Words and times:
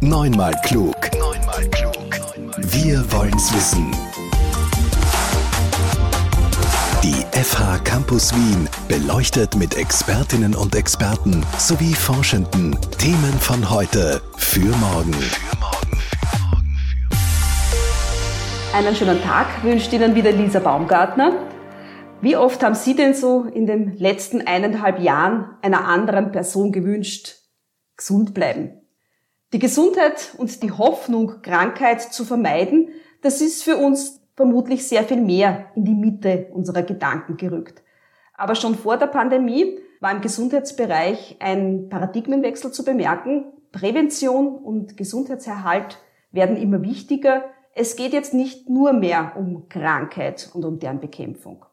Neunmal 0.00 0.54
klug. 0.62 0.94
Neunmal 1.18 1.68
klug. 1.70 1.96
Wir 2.58 3.04
wollen's 3.10 3.52
wissen. 3.52 3.90
Die 7.02 7.24
FH 7.36 7.78
Campus 7.78 8.32
Wien 8.32 8.68
beleuchtet 8.86 9.56
mit 9.56 9.76
Expertinnen 9.76 10.54
und 10.54 10.76
Experten 10.76 11.44
sowie 11.58 11.94
Forschenden 11.94 12.78
Themen 12.98 13.32
von 13.40 13.68
heute 13.70 14.22
für 14.36 14.68
morgen. 14.76 15.16
Einen 18.72 18.94
schönen 18.94 19.20
Tag 19.20 19.64
wünscht 19.64 19.92
Ihnen 19.92 20.14
wieder 20.14 20.30
Lisa 20.30 20.60
Baumgartner. 20.60 21.32
Wie 22.20 22.36
oft 22.36 22.62
haben 22.62 22.76
Sie 22.76 22.94
denn 22.94 23.14
so 23.14 23.46
in 23.52 23.66
den 23.66 23.96
letzten 23.96 24.46
eineinhalb 24.46 25.00
Jahren 25.00 25.56
einer 25.60 25.88
anderen 25.88 26.30
Person 26.30 26.70
gewünscht, 26.70 27.34
gesund 27.96 28.32
bleiben? 28.32 28.77
Die 29.54 29.58
Gesundheit 29.58 30.34
und 30.36 30.62
die 30.62 30.72
Hoffnung, 30.72 31.40
Krankheit 31.40 32.02
zu 32.02 32.24
vermeiden, 32.26 32.90
das 33.22 33.40
ist 33.40 33.64
für 33.64 33.78
uns 33.78 34.20
vermutlich 34.36 34.86
sehr 34.86 35.04
viel 35.04 35.22
mehr 35.22 35.70
in 35.74 35.86
die 35.86 35.94
Mitte 35.94 36.48
unserer 36.52 36.82
Gedanken 36.82 37.38
gerückt. 37.38 37.82
Aber 38.34 38.54
schon 38.54 38.74
vor 38.74 38.98
der 38.98 39.06
Pandemie 39.06 39.78
war 40.00 40.12
im 40.12 40.20
Gesundheitsbereich 40.20 41.36
ein 41.40 41.88
Paradigmenwechsel 41.88 42.72
zu 42.72 42.84
bemerken. 42.84 43.46
Prävention 43.72 44.56
und 44.56 44.98
Gesundheitserhalt 44.98 45.98
werden 46.30 46.56
immer 46.56 46.82
wichtiger. 46.82 47.44
Es 47.74 47.96
geht 47.96 48.12
jetzt 48.12 48.34
nicht 48.34 48.68
nur 48.68 48.92
mehr 48.92 49.32
um 49.36 49.68
Krankheit 49.70 50.50
und 50.52 50.64
um 50.66 50.78
deren 50.78 51.00
Bekämpfung. 51.00 51.64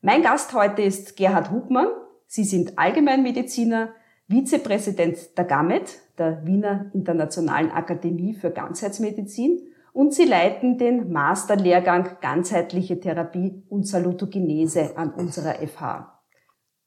Mein 0.00 0.22
Gast 0.22 0.54
heute 0.54 0.80
ist 0.80 1.16
Gerhard 1.16 1.50
Hubmann. 1.50 1.88
Sie 2.26 2.44
sind 2.44 2.78
Allgemeinmediziner, 2.78 3.90
Vizepräsident 4.30 5.36
der 5.36 5.44
GAMET, 5.44 5.98
der 6.16 6.46
Wiener 6.46 6.88
Internationalen 6.94 7.72
Akademie 7.72 8.32
für 8.34 8.52
Ganzheitsmedizin, 8.52 9.66
und 9.92 10.14
sie 10.14 10.24
leiten 10.24 10.78
den 10.78 11.10
Masterlehrgang 11.10 12.18
Ganzheitliche 12.20 13.00
Therapie 13.00 13.64
und 13.68 13.88
Salutogenese 13.88 14.96
an 14.96 15.12
unserer 15.12 15.54
FH. 15.54 16.22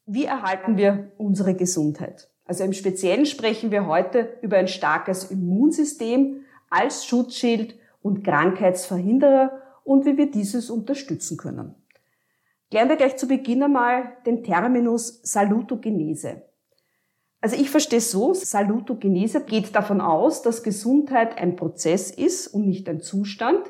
Wie 0.06 0.24
erhalten 0.24 0.78
wir 0.78 1.12
unsere 1.18 1.54
Gesundheit? 1.54 2.30
Also 2.46 2.64
im 2.64 2.72
Speziellen 2.72 3.26
sprechen 3.26 3.72
wir 3.72 3.88
heute 3.88 4.38
über 4.42 4.56
ein 4.56 4.70
starkes 4.70 5.30
Immunsystem 5.30 6.46
als 6.70 7.06
Schutzschild 7.06 7.76
und 8.02 8.24
Krankheitsverhinderer 8.24 9.52
und 9.84 10.06
wie 10.06 10.16
wir 10.16 10.32
dieses 10.32 10.70
unterstützen 10.70 11.36
können. 11.38 11.76
Klären 12.72 12.88
wir 12.88 12.96
gleich 12.96 13.18
zu 13.18 13.28
Beginn 13.28 13.64
einmal 13.64 14.14
den 14.26 14.46
Terminus 14.46 15.20
Salutogenese. 15.24 16.44
Also 17.44 17.58
ich 17.58 17.70
verstehe 17.70 18.00
so, 18.00 18.34
Salutogenese 18.34 19.42
geht 19.44 19.76
davon 19.76 20.00
aus, 20.00 20.44
dass 20.44 20.64
Gesundheit 20.64 21.38
ein 21.38 21.58
Prozess 21.58 22.10
ist 22.10 22.48
und 22.48 22.66
nicht 22.66 22.88
ein 22.88 23.02
Zustand. 23.02 23.70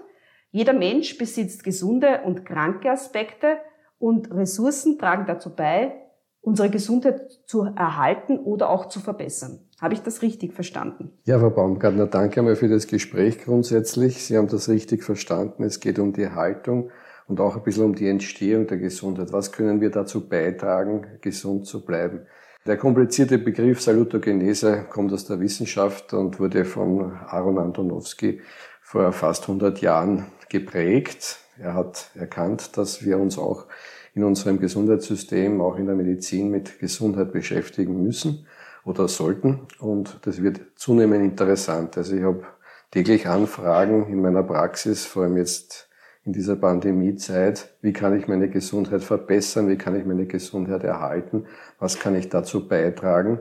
Jeder 0.51 0.73
Mensch 0.73 1.17
besitzt 1.17 1.63
gesunde 1.63 2.21
und 2.23 2.45
kranke 2.45 2.91
Aspekte 2.91 3.57
und 3.97 4.31
Ressourcen 4.31 4.99
tragen 4.99 5.25
dazu 5.25 5.55
bei, 5.55 5.95
unsere 6.41 6.69
Gesundheit 6.69 7.31
zu 7.47 7.63
erhalten 7.63 8.37
oder 8.37 8.69
auch 8.69 8.89
zu 8.89 8.99
verbessern. 8.99 9.61
Habe 9.81 9.95
ich 9.95 10.03
das 10.03 10.21
richtig 10.21 10.53
verstanden? 10.53 11.09
Ja, 11.23 11.39
Frau 11.39 11.49
Baumgartner, 11.49 12.05
danke 12.05 12.41
einmal 12.41 12.55
für 12.55 12.69
das 12.69 12.85
Gespräch 12.85 13.39
grundsätzlich. 13.39 14.23
Sie 14.23 14.37
haben 14.37 14.49
das 14.49 14.69
richtig 14.69 15.03
verstanden. 15.03 15.63
Es 15.63 15.79
geht 15.79 15.97
um 15.97 16.13
die 16.13 16.29
Haltung 16.29 16.91
und 17.27 17.41
auch 17.41 17.55
ein 17.55 17.63
bisschen 17.63 17.85
um 17.85 17.95
die 17.95 18.07
Entstehung 18.07 18.67
der 18.67 18.77
Gesundheit. 18.77 19.33
Was 19.33 19.51
können 19.51 19.81
wir 19.81 19.89
dazu 19.89 20.29
beitragen, 20.29 21.07
gesund 21.21 21.65
zu 21.65 21.83
bleiben? 21.83 22.27
Der 22.65 22.77
komplizierte 22.77 23.39
Begriff 23.39 23.81
Salutogenese 23.81 24.85
kommt 24.89 25.11
aus 25.11 25.25
der 25.25 25.41
Wissenschaft 25.41 26.13
und 26.13 26.39
wurde 26.39 26.63
von 26.63 27.11
Aaron 27.27 27.57
Antonowski 27.57 28.39
vor 28.81 29.11
fast 29.11 29.43
100 29.43 29.81
Jahren 29.81 30.27
geprägt. 30.47 31.39
Er 31.59 31.73
hat 31.73 32.09
erkannt, 32.15 32.77
dass 32.77 33.03
wir 33.03 33.17
uns 33.17 33.37
auch 33.37 33.65
in 34.13 34.23
unserem 34.23 34.61
Gesundheitssystem, 34.61 35.59
auch 35.59 35.75
in 35.77 35.87
der 35.87 35.95
Medizin 35.95 36.51
mit 36.51 36.79
Gesundheit 36.79 37.33
beschäftigen 37.33 38.01
müssen 38.01 38.47
oder 38.85 39.09
sollten. 39.09 39.67
Und 39.79 40.19
das 40.21 40.41
wird 40.41 40.61
zunehmend 40.75 41.21
interessant. 41.21 41.97
Also 41.97 42.15
ich 42.15 42.23
habe 42.23 42.43
täglich 42.91 43.27
Anfragen 43.27 44.07
in 44.07 44.21
meiner 44.21 44.43
Praxis, 44.43 45.05
vor 45.05 45.23
allem 45.23 45.35
jetzt 45.35 45.89
in 46.25 46.33
dieser 46.33 46.55
Pandemiezeit, 46.55 47.73
wie 47.81 47.93
kann 47.93 48.17
ich 48.17 48.27
meine 48.27 48.49
Gesundheit 48.49 49.03
verbessern, 49.03 49.67
wie 49.67 49.77
kann 49.77 49.95
ich 49.95 50.05
meine 50.05 50.25
Gesundheit 50.25 50.83
erhalten, 50.83 51.45
was 51.79 51.99
kann 51.99 52.15
ich 52.15 52.29
dazu 52.29 52.67
beitragen. 52.67 53.39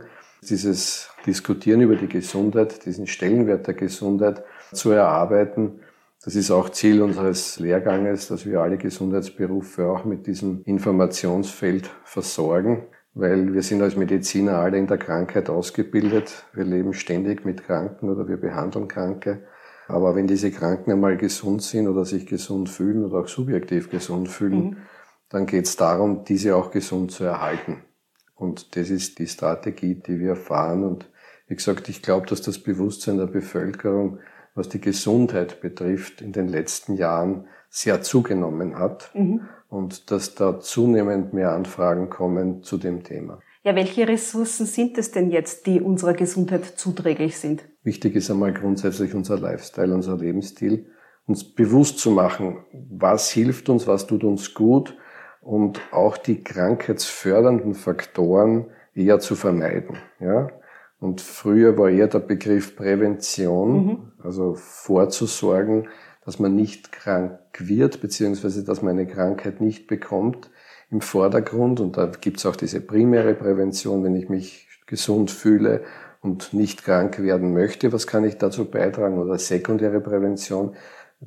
Dieses 0.48 1.10
Diskutieren 1.24 1.80
über 1.80 1.94
die 1.94 2.08
Gesundheit, 2.08 2.84
diesen 2.84 3.06
Stellenwert 3.06 3.68
der 3.68 3.74
Gesundheit 3.74 4.42
zu 4.72 4.90
erarbeiten, 4.90 5.80
das 6.24 6.36
ist 6.36 6.52
auch 6.52 6.68
Ziel 6.68 7.02
unseres 7.02 7.58
Lehrganges, 7.58 8.28
dass 8.28 8.46
wir 8.46 8.60
alle 8.60 8.78
Gesundheitsberufe 8.78 9.88
auch 9.88 10.04
mit 10.04 10.28
diesem 10.28 10.62
Informationsfeld 10.64 11.90
versorgen, 12.04 12.84
weil 13.14 13.52
wir 13.52 13.62
sind 13.62 13.82
als 13.82 13.96
Mediziner 13.96 14.58
alle 14.58 14.78
in 14.78 14.86
der 14.86 14.98
Krankheit 14.98 15.50
ausgebildet. 15.50 16.44
Wir 16.52 16.62
leben 16.62 16.94
ständig 16.94 17.44
mit 17.44 17.64
Kranken 17.64 18.08
oder 18.08 18.28
wir 18.28 18.36
behandeln 18.36 18.86
Kranke. 18.86 19.42
Aber 19.92 20.14
wenn 20.14 20.26
diese 20.26 20.50
Kranken 20.50 20.90
einmal 20.90 21.16
gesund 21.16 21.62
sind 21.62 21.86
oder 21.86 22.04
sich 22.04 22.26
gesund 22.26 22.70
fühlen 22.70 23.04
oder 23.04 23.20
auch 23.20 23.28
subjektiv 23.28 23.90
gesund 23.90 24.28
fühlen, 24.28 24.64
mhm. 24.64 24.76
dann 25.28 25.46
geht 25.46 25.66
es 25.66 25.76
darum, 25.76 26.24
diese 26.24 26.56
auch 26.56 26.70
gesund 26.70 27.12
zu 27.12 27.24
erhalten. 27.24 27.82
Und 28.34 28.74
das 28.74 28.88
ist 28.88 29.18
die 29.18 29.26
Strategie, 29.26 29.94
die 29.94 30.18
wir 30.18 30.34
fahren. 30.34 30.84
Und 30.84 31.10
wie 31.46 31.56
gesagt, 31.56 31.88
ich 31.90 32.02
glaube, 32.02 32.26
dass 32.26 32.40
das 32.40 32.58
Bewusstsein 32.58 33.18
der 33.18 33.26
Bevölkerung, 33.26 34.18
was 34.54 34.70
die 34.70 34.80
Gesundheit 34.80 35.60
betrifft, 35.60 36.22
in 36.22 36.32
den 36.32 36.48
letzten 36.48 36.94
Jahren 36.94 37.46
sehr 37.68 38.02
zugenommen 38.02 38.78
hat 38.78 39.10
mhm. 39.14 39.48
und 39.68 40.10
dass 40.10 40.34
da 40.34 40.58
zunehmend 40.58 41.34
mehr 41.34 41.52
Anfragen 41.52 42.10
kommen 42.10 42.62
zu 42.62 42.78
dem 42.78 43.04
Thema. 43.04 43.40
Ja, 43.64 43.76
welche 43.76 44.08
Ressourcen 44.08 44.66
sind 44.66 44.98
es 44.98 45.12
denn 45.12 45.30
jetzt, 45.30 45.66
die 45.66 45.80
unserer 45.80 46.14
Gesundheit 46.14 46.64
zuträglich 46.64 47.38
sind? 47.38 47.62
Wichtig 47.84 48.16
ist 48.16 48.28
einmal 48.28 48.52
grundsätzlich 48.52 49.14
unser 49.14 49.38
Lifestyle, 49.38 49.94
unser 49.94 50.16
Lebensstil, 50.16 50.86
uns 51.26 51.44
bewusst 51.44 52.00
zu 52.00 52.10
machen, 52.10 52.64
was 52.72 53.30
hilft 53.30 53.68
uns, 53.68 53.86
was 53.86 54.08
tut 54.08 54.24
uns 54.24 54.54
gut 54.54 54.96
und 55.40 55.80
auch 55.92 56.16
die 56.16 56.42
krankheitsfördernden 56.42 57.74
Faktoren 57.74 58.66
eher 58.94 59.20
zu 59.20 59.36
vermeiden. 59.36 59.96
Ja? 60.18 60.48
Und 60.98 61.20
früher 61.20 61.78
war 61.78 61.88
eher 61.88 62.08
der 62.08 62.18
Begriff 62.18 62.74
Prävention, 62.74 63.86
mhm. 63.86 64.12
also 64.24 64.54
vorzusorgen, 64.54 65.88
dass 66.24 66.40
man 66.40 66.56
nicht 66.56 66.90
krank 66.90 67.38
wird, 67.58 68.00
beziehungsweise 68.00 68.64
dass 68.64 68.82
man 68.82 68.98
eine 68.98 69.06
Krankheit 69.06 69.60
nicht 69.60 69.86
bekommt, 69.86 70.50
im 70.92 71.00
Vordergrund 71.00 71.80
und 71.80 71.96
da 71.96 72.06
gibt's 72.20 72.44
auch 72.44 72.54
diese 72.54 72.80
primäre 72.80 73.34
Prävention, 73.34 74.04
wenn 74.04 74.14
ich 74.14 74.28
mich 74.28 74.68
gesund 74.86 75.30
fühle 75.30 75.82
und 76.20 76.52
nicht 76.52 76.84
krank 76.84 77.20
werden 77.20 77.54
möchte, 77.54 77.92
was 77.92 78.06
kann 78.06 78.24
ich 78.24 78.36
dazu 78.36 78.66
beitragen 78.66 79.18
oder 79.18 79.38
sekundäre 79.38 80.00
Prävention. 80.00 80.76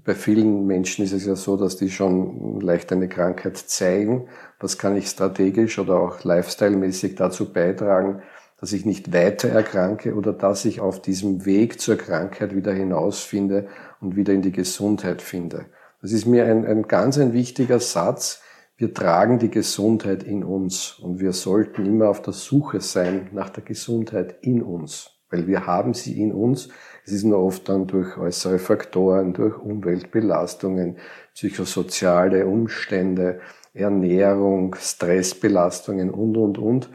Bei 0.03 0.13
vielen 0.13 0.67
Menschen 0.67 1.03
ist 1.03 1.13
es 1.13 1.25
ja 1.25 1.35
so, 1.35 1.57
dass 1.57 1.77
die 1.77 1.89
schon 1.89 2.61
leicht 2.61 2.91
eine 2.91 3.09
Krankheit 3.09 3.57
zeigen. 3.57 4.27
Was 4.59 4.77
kann 4.77 4.95
ich 4.95 5.07
strategisch 5.07 5.79
oder 5.79 5.99
auch 5.99 6.23
lifestyle-mäßig 6.23 7.15
dazu 7.15 7.51
beitragen, 7.51 8.21
dass 8.59 8.71
ich 8.71 8.85
nicht 8.85 9.13
weiter 9.13 9.49
erkranke 9.49 10.13
oder 10.13 10.33
dass 10.33 10.65
ich 10.65 10.79
auf 10.79 11.01
diesem 11.01 11.45
Weg 11.45 11.79
zur 11.79 11.95
Krankheit 11.95 12.55
wieder 12.55 12.73
hinausfinde 12.73 13.67
und 13.99 14.15
wieder 14.15 14.33
in 14.33 14.41
die 14.41 14.51
Gesundheit 14.51 15.21
finde. 15.21 15.65
Das 16.01 16.11
ist 16.11 16.25
mir 16.25 16.45
ein, 16.45 16.65
ein 16.65 16.83
ganz 16.83 17.17
ein 17.17 17.33
wichtiger 17.33 17.79
Satz, 17.79 18.41
wir 18.77 18.93
tragen 18.93 19.39
die 19.39 19.49
Gesundheit 19.49 20.23
in 20.23 20.43
uns 20.43 20.99
und 20.99 21.19
wir 21.19 21.31
sollten 21.31 21.85
immer 21.85 22.09
auf 22.09 22.21
der 22.21 22.33
Suche 22.33 22.81
sein 22.81 23.29
nach 23.31 23.49
der 23.49 23.63
Gesundheit 23.63 24.37
in 24.41 24.61
uns, 24.61 25.11
weil 25.29 25.47
wir 25.47 25.65
haben 25.65 25.93
sie 25.93 26.21
in 26.21 26.33
uns. 26.33 26.67
Es 27.05 27.13
ist 27.13 27.23
nur 27.23 27.39
oft 27.39 27.69
dann 27.69 27.87
durch 27.87 28.17
äußere 28.17 28.59
Faktoren, 28.59 29.33
durch 29.33 29.57
Umweltbelastungen, 29.57 30.97
psychosoziale 31.33 32.45
Umstände, 32.45 33.39
Ernährung, 33.73 34.75
Stressbelastungen 34.75 36.09
und, 36.09 36.35
und, 36.35 36.57
und 36.57 36.89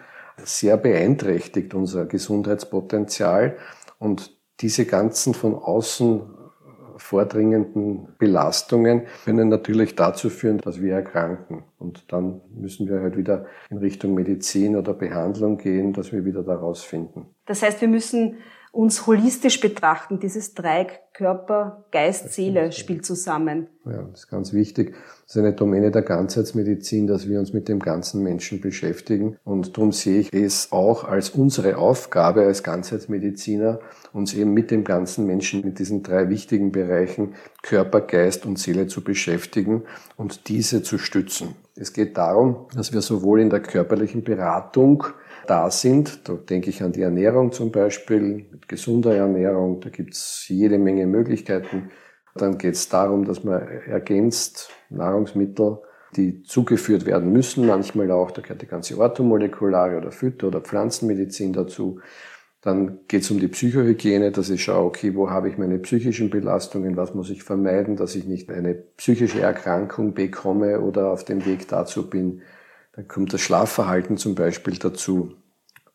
sehr 0.44 0.76
beeinträchtigt 0.76 1.75
unser 1.75 2.04
Gesundheitspotenzial 2.04 3.56
und 3.99 4.37
diese 4.60 4.84
ganzen 4.84 5.32
von 5.32 5.54
außen 5.54 6.39
vordringenden 7.00 8.08
Belastungen 8.19 9.02
können 9.25 9.49
natürlich 9.49 9.97
dazu 9.97 10.31
führen, 10.31 10.58
dass 10.58 10.81
wir 10.81 10.94
erkranken. 10.94 11.64
Und 11.79 12.12
dann 12.12 12.41
müssen 12.55 12.88
wir 12.88 13.00
halt 13.00 13.17
wieder 13.17 13.47
in 13.70 13.79
Richtung 13.79 14.14
Medizin 14.14 14.76
oder 14.76 14.94
Behandlung 14.94 15.58
gehen, 15.58 15.93
dass 15.93 16.12
wir 16.12 16.25
wieder 16.25 16.43
daraus 16.43 16.82
finden. 16.82 17.26
Das 17.47 17.62
heißt, 17.62 17.81
wir 17.81 17.88
müssen 17.88 18.38
uns 18.72 19.06
holistisch 19.06 19.61
betrachten. 19.61 20.20
Dieses 20.20 20.55
Dreieck 20.55 21.00
Körper, 21.12 21.84
Geist, 21.90 22.32
Seele 22.32 22.72
spielt 22.72 23.05
zusammen. 23.05 23.67
Ja, 23.84 24.02
das 24.11 24.20
ist 24.20 24.28
ganz 24.28 24.55
wichtig. 24.55 24.94
Das 25.26 25.37
ist 25.37 25.43
eine 25.43 25.52
Domäne 25.52 25.90
der 25.90 26.00
Ganzheitsmedizin, 26.00 27.06
dass 27.06 27.28
wir 27.28 27.38
uns 27.38 27.52
mit 27.52 27.69
dem 27.69 27.78
ganzen 27.81 28.22
Menschen 28.22 28.62
beschäftigen. 28.62 29.37
Und 29.44 29.76
darum 29.76 29.93
sehe 29.93 30.20
ich 30.20 30.32
es 30.32 30.72
auch 30.72 31.05
als 31.05 31.31
unsere 31.31 31.76
Aufgabe 31.76 32.43
als 32.43 32.62
Ganzheitsmediziner, 32.62 33.81
uns 34.14 34.32
eben 34.32 34.55
mit 34.55 34.70
dem 34.70 34.82
ganzen 34.82 35.26
Menschen, 35.26 35.62
mit 35.62 35.78
diesen 35.78 36.02
drei 36.02 36.31
wichtigen 36.31 36.73
Bereichen 36.73 37.34
Körper, 37.62 38.00
Geist 38.00 38.46
und 38.46 38.58
Seele 38.58 38.87
zu 38.87 39.05
beschäftigen 39.05 39.82
und 40.16 40.49
diese 40.49 40.82
zu 40.82 40.96
stützen. 40.96 41.55
Es 41.76 41.93
geht 41.93 42.16
darum, 42.16 42.66
dass 42.75 42.94
wir 42.94 43.02
sowohl 43.02 43.40
in 43.40 43.50
der 43.50 43.61
körperlichen 43.61 44.25
Beratung 44.25 45.05
da 45.50 45.70
sind. 45.70 46.29
Da 46.29 46.35
denke 46.35 46.70
ich 46.70 46.82
an 46.82 46.93
die 46.93 47.02
Ernährung 47.02 47.50
zum 47.50 47.73
Beispiel, 47.73 48.47
mit 48.50 48.69
gesunder 48.69 49.14
Ernährung, 49.17 49.81
da 49.81 49.91
gibt 49.91 50.14
es 50.14 50.44
jede 50.49 50.79
Menge 50.79 51.06
Möglichkeiten. 51.06 51.91
Dann 52.37 52.56
geht 52.56 52.75
es 52.75 52.88
darum, 52.88 53.25
dass 53.25 53.43
man 53.43 53.61
ergänzt 53.61 54.70
Nahrungsmittel, 54.91 55.79
die 56.17 56.44
zugeführt 56.44 57.05
werden 57.05 57.32
müssen, 57.32 57.67
manchmal 57.67 58.11
auch, 58.12 58.31
da 58.31 58.43
gehört 58.43 58.62
die 58.62 58.67
ganze 58.67 58.97
orthomolekulare 58.97 59.97
oder 59.97 60.12
Phyto- 60.12 60.47
oder 60.47 60.61
Pflanzenmedizin 60.61 61.52
dazu. 61.52 62.00
Dann 62.62 63.00
geht 63.08 63.23
es 63.23 63.31
um 63.31 63.41
die 63.41 63.49
Psychohygiene, 63.49 64.32
dass 64.32 64.50
ich 64.50 64.62
schaue, 64.62 64.85
okay, 64.85 65.14
wo 65.14 65.31
habe 65.31 65.49
ich 65.49 65.58
meine 65.58 65.79
psychischen 65.79 66.31
Belastungen, 66.31 66.97
was 66.97 67.14
muss 67.14 67.31
ich 67.31 67.43
vermeiden, 67.43 67.97
dass 67.97 68.14
ich 68.14 68.26
nicht 68.26 68.50
eine 68.50 68.75
psychische 68.75 69.41
Erkrankung 69.41 70.14
bekomme 70.14 70.81
oder 70.81 71.11
auf 71.11 71.25
dem 71.25 71.44
Weg 71.47 71.67
dazu 71.69 72.08
bin, 72.08 72.43
dann 72.93 73.08
kommt 73.08 73.32
das 73.32 73.41
Schlafverhalten 73.41 74.17
zum 74.17 74.35
Beispiel 74.35 74.76
dazu. 74.76 75.39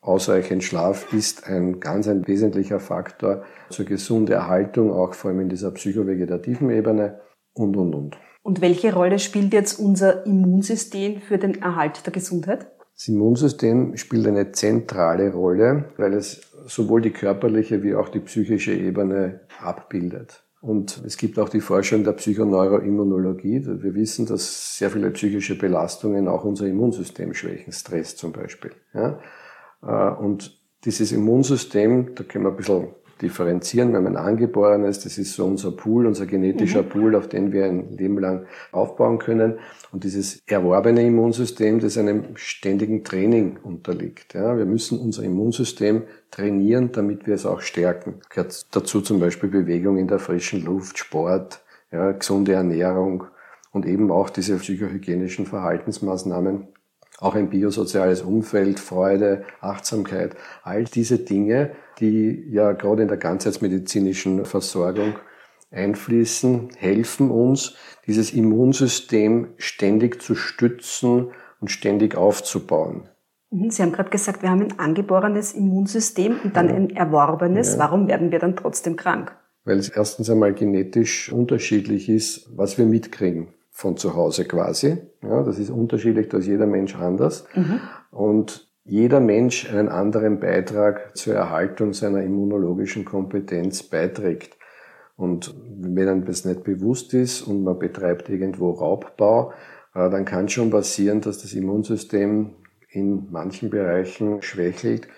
Ausreichend 0.05 0.63
Schlaf 0.63 1.11
ist 1.13 1.47
ein 1.47 1.79
ganz 1.79 2.07
ein 2.07 2.27
wesentlicher 2.27 2.79
Faktor 2.79 3.43
zur 3.71 3.85
gesunden 3.85 4.35
Erhaltung, 4.35 4.93
auch 4.93 5.15
vor 5.15 5.31
allem 5.31 5.39
in 5.39 5.49
dieser 5.49 5.71
psychovegetativen 5.71 6.69
Ebene 6.69 7.21
und, 7.53 7.75
und, 7.75 7.95
und. 7.95 8.17
Und 8.43 8.61
welche 8.61 8.93
Rolle 8.93 9.17
spielt 9.17 9.51
jetzt 9.51 9.79
unser 9.79 10.27
Immunsystem 10.27 11.21
für 11.21 11.39
den 11.39 11.59
Erhalt 11.59 12.05
der 12.05 12.13
Gesundheit? 12.13 12.67
Das 12.93 13.07
Immunsystem 13.07 13.97
spielt 13.97 14.27
eine 14.27 14.51
zentrale 14.51 15.33
Rolle, 15.33 15.85
weil 15.97 16.13
es 16.13 16.51
sowohl 16.67 17.01
die 17.01 17.09
körperliche 17.09 17.81
wie 17.81 17.95
auch 17.95 18.09
die 18.09 18.19
psychische 18.19 18.73
Ebene 18.73 19.39
abbildet. 19.59 20.43
Und 20.61 21.01
es 21.03 21.17
gibt 21.17 21.39
auch 21.39 21.49
die 21.49 21.61
Forschung 21.61 22.03
der 22.03 22.13
Psychoneuroimmunologie. 22.13 23.65
Wir 23.65 23.95
wissen, 23.95 24.27
dass 24.27 24.77
sehr 24.77 24.91
viele 24.91 25.09
psychische 25.09 25.57
Belastungen 25.57 26.27
auch 26.27 26.43
unser 26.43 26.67
Immunsystem 26.67 27.33
schwächen, 27.33 27.73
Stress 27.73 28.15
zum 28.15 28.33
Beispiel. 28.33 28.71
Ja? 28.93 29.19
Äh, 29.85 29.91
und 29.91 30.59
dieses 30.83 31.11
Immunsystem, 31.11 32.15
da 32.15 32.23
können 32.23 32.45
wir 32.45 32.51
ein 32.51 32.57
bisschen 32.57 32.87
differenzieren. 33.21 33.91
Wir 33.91 33.97
haben 33.97 34.07
ein 34.07 34.17
angeborenes, 34.17 34.99
das 34.99 35.17
ist 35.17 35.33
so 35.33 35.45
unser 35.45 35.71
Pool, 35.71 36.05
unser 36.05 36.25
genetischer 36.25 36.83
mhm. 36.83 36.89
Pool, 36.89 37.15
auf 37.15 37.27
den 37.27 37.51
wir 37.51 37.65
ein 37.65 37.95
Leben 37.97 38.19
lang 38.19 38.45
aufbauen 38.71 39.19
können. 39.19 39.59
Und 39.91 40.03
dieses 40.03 40.41
erworbene 40.47 41.05
Immunsystem, 41.05 41.79
das 41.79 41.97
einem 41.97 42.35
ständigen 42.35 43.03
Training 43.03 43.57
unterliegt. 43.63 44.33
Ja, 44.33 44.57
wir 44.57 44.65
müssen 44.65 44.99
unser 44.99 45.23
Immunsystem 45.23 46.03
trainieren, 46.29 46.91
damit 46.91 47.25
wir 47.25 47.35
es 47.35 47.45
auch 47.45 47.61
stärken. 47.61 48.15
Gehört 48.29 48.75
dazu 48.75 49.01
zum 49.01 49.19
Beispiel 49.19 49.49
Bewegung 49.49 49.97
in 49.97 50.07
der 50.07 50.19
frischen 50.19 50.63
Luft, 50.63 50.97
Sport, 50.97 51.63
ja, 51.91 52.11
gesunde 52.11 52.53
Ernährung 52.53 53.25
und 53.71 53.85
eben 53.85 54.11
auch 54.11 54.29
diese 54.29 54.57
psychohygienischen 54.57 55.45
Verhaltensmaßnahmen, 55.45 56.67
auch 57.19 57.35
ein 57.35 57.49
biosoziales 57.49 58.21
Umfeld, 58.21 58.79
Freude, 58.79 59.45
Achtsamkeit, 59.61 60.35
all 60.63 60.83
diese 60.83 61.19
Dinge, 61.19 61.71
die 61.99 62.45
ja 62.49 62.73
gerade 62.73 63.03
in 63.03 63.07
der 63.07 63.17
ganzheitsmedizinischen 63.17 64.45
Versorgung 64.45 65.15
einfließen, 65.71 66.69
helfen 66.77 67.31
uns, 67.31 67.75
dieses 68.05 68.33
Immunsystem 68.33 69.53
ständig 69.57 70.21
zu 70.21 70.35
stützen 70.35 71.31
und 71.59 71.71
ständig 71.71 72.15
aufzubauen. 72.15 73.09
Mhm, 73.51 73.69
Sie 73.69 73.81
haben 73.81 73.91
gerade 73.91 74.09
gesagt, 74.09 74.41
wir 74.41 74.49
haben 74.49 74.61
ein 74.61 74.79
angeborenes 74.79 75.53
Immunsystem 75.53 76.39
und 76.43 76.55
dann 76.55 76.69
ja. 76.69 76.75
ein 76.75 76.89
erworbenes. 76.89 77.73
Ja. 77.73 77.79
Warum 77.79 78.07
werden 78.07 78.31
wir 78.31 78.39
dann 78.39 78.55
trotzdem 78.55 78.95
krank? 78.95 79.35
Weil 79.63 79.79
es 79.79 79.89
erstens 79.89 80.29
einmal 80.29 80.53
genetisch 80.53 81.31
unterschiedlich 81.31 82.07
ist, 82.09 82.49
was 82.55 82.77
wir 82.77 82.85
mitkriegen 82.85 83.54
von 83.75 83.97
zu 83.97 84.15
Hause 84.15 84.45
quasi. 84.45 84.97
Ja, 85.21 85.43
das 85.43 85.59
ist 85.59 85.69
unterschiedlich, 85.69 86.29
da 86.29 86.37
ist 86.37 86.47
jeder 86.47 86.65
Mensch 86.65 86.95
anders. 86.95 87.45
Mhm. 87.55 87.81
Und 88.09 88.71
jeder 88.85 89.19
Mensch 89.19 89.69
einen 89.69 89.89
anderen 89.89 90.39
Beitrag 90.39 91.17
zur 91.17 91.35
Erhaltung 91.35 91.91
seiner 91.91 92.23
immunologischen 92.23 93.03
Kompetenz 93.03 93.83
beiträgt. 93.83 94.57
Und 95.17 95.53
wenn 95.77 96.07
einem 96.07 96.23
das 96.23 96.45
nicht 96.45 96.63
bewusst 96.63 97.13
ist 97.13 97.41
und 97.41 97.63
man 97.63 97.77
betreibt 97.77 98.29
irgendwo 98.29 98.71
Raubbau, 98.71 99.51
äh, 99.93 100.09
dann 100.09 100.23
kann 100.23 100.47
schon 100.47 100.69
passieren, 100.69 101.19
dass 101.19 101.41
das 101.41 101.53
Immunsystem 101.53 102.51
in 102.89 103.27
manchen 103.29 103.69
Bereichen 103.69 104.41
schwächelt. 104.41 105.09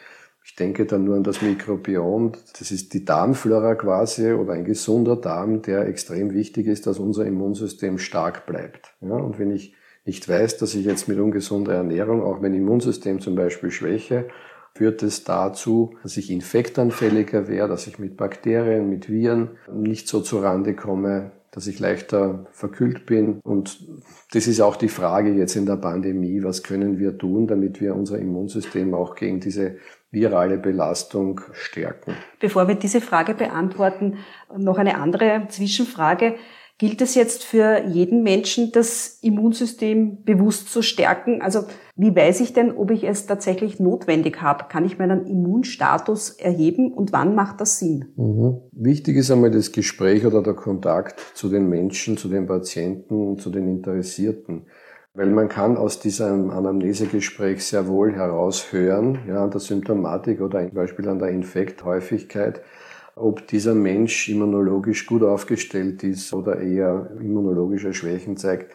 Ich 0.48 0.56
denke 0.56 0.86
dann 0.86 1.04
nur 1.04 1.18
an 1.18 1.24
das 1.24 1.42
Mikrobiom. 1.42 2.32
Das 2.58 2.72
ist 2.72 2.94
die 2.94 3.04
Darmflora 3.04 3.76
quasi 3.76 4.32
oder 4.32 4.54
ein 4.54 4.64
gesunder 4.64 5.18
Darm, 5.18 5.62
der 5.62 5.88
extrem 5.88 6.34
wichtig 6.34 6.68
ist, 6.68 6.88
dass 6.88 7.00
unser 7.00 7.26
Immunsystem 7.26 8.00
stark 8.00 8.46
bleibt. 8.46 8.96
Ja, 9.02 9.16
und 9.16 9.40
wenn 9.40 9.52
ich 9.52 9.76
nicht 10.06 10.28
weiß, 10.28 10.58
dass 10.58 10.74
ich 10.74 10.86
jetzt 10.86 11.10
mit 11.10 11.20
ungesunder 11.20 11.74
Ernährung 11.74 12.24
auch 12.24 12.40
mein 12.40 12.54
Immunsystem 12.54 13.20
zum 13.20 13.36
Beispiel 13.36 13.72
schwäche, 13.72 14.30
führt 14.74 15.04
es 15.04 15.26
dazu, 15.26 15.96
dass 16.02 16.16
ich 16.16 16.32
infektanfälliger 16.32 17.50
wäre, 17.50 17.68
dass 17.68 17.86
ich 17.86 18.00
mit 18.00 18.16
Bakterien, 18.16 18.90
mit 18.90 19.10
Viren 19.10 19.58
nicht 19.70 20.08
so 20.08 20.22
zurande 20.22 20.76
komme, 20.76 21.34
dass 21.52 21.68
ich 21.68 21.80
leichter 21.80 22.46
verkühlt 22.52 23.06
bin. 23.06 23.40
Und 23.44 23.80
das 24.32 24.48
ist 24.48 24.62
auch 24.62 24.76
die 24.76 24.90
Frage 24.90 25.34
jetzt 25.34 25.56
in 25.56 25.66
der 25.66 25.78
Pandemie, 25.78 26.44
was 26.44 26.64
können 26.64 27.00
wir 27.00 27.18
tun, 27.18 27.48
damit 27.48 27.82
wir 27.82 27.96
unser 27.96 28.20
Immunsystem 28.20 28.94
auch 28.94 29.16
gegen 29.16 29.40
diese 29.40 29.78
virale 30.12 30.58
Belastung 30.58 31.42
stärken. 31.54 32.16
Bevor 32.40 32.68
wir 32.68 32.76
diese 32.76 33.02
Frage 33.02 33.34
beantworten, 33.34 34.18
noch 34.56 34.78
eine 34.78 34.98
andere 34.98 35.48
Zwischenfrage. 35.50 36.36
Gilt 36.80 37.02
es 37.02 37.16
jetzt 37.16 37.44
für 37.44 37.82
jeden 37.88 38.22
Menschen, 38.22 38.72
das 38.72 39.18
Immunsystem 39.24 40.24
bewusst 40.24 40.72
zu 40.72 40.84
stärken? 40.84 41.42
Also 41.42 41.62
wie 41.96 42.16
weiß 42.16 42.40
ich 42.42 42.54
denn, 42.54 42.78
ob 42.78 42.92
ich 42.92 43.04
es 43.04 43.26
tatsächlich 43.26 43.80
notwendig 43.80 44.44
habe? 44.44 44.66
Kann 44.70 44.86
ich 44.86 45.00
meinen 45.00 45.26
Immunstatus 45.26 46.30
erheben 46.30 46.94
und 46.94 47.12
wann 47.14 47.34
macht 47.34 47.62
das 47.62 47.80
Sinn? 47.80 48.14
Mhm. 48.16 48.62
Wichtig 48.74 49.18
ist 49.18 49.32
einmal 49.32 49.50
das 49.50 49.72
Gespräch 49.72 50.24
oder 50.24 50.44
der 50.44 50.54
Kontakt 50.54 51.20
zu 51.34 51.50
den 51.50 51.68
Menschen, 51.68 52.16
zu 52.16 52.30
den 52.30 52.46
Patienten, 52.46 53.40
zu 53.40 53.50
den 53.50 53.68
Interessierten. 53.68 54.68
Weil 55.16 55.32
man 55.32 55.50
kann 55.50 55.78
aus 55.78 56.00
diesem 56.00 56.52
Anamnesegespräch 56.52 57.66
sehr 57.66 57.88
wohl 57.88 58.14
heraushören, 58.14 59.18
ja, 59.28 59.44
an 59.44 59.50
der 59.50 59.62
Symptomatik 59.62 60.42
oder 60.42 60.64
zum 60.64 60.76
Beispiel 60.76 61.10
an 61.10 61.18
der 61.18 61.30
Infekthäufigkeit, 61.30 62.62
ob 63.18 63.48
dieser 63.48 63.76
Mensch 63.76 64.30
immunologisch 64.30 65.06
gut 65.06 65.24
aufgestellt 65.24 66.04
ist 66.04 66.34
oder 66.34 66.60
eher 66.60 67.12
immunologische 67.20 67.94
Schwächen 67.94 68.38
zeigt. 68.38 68.74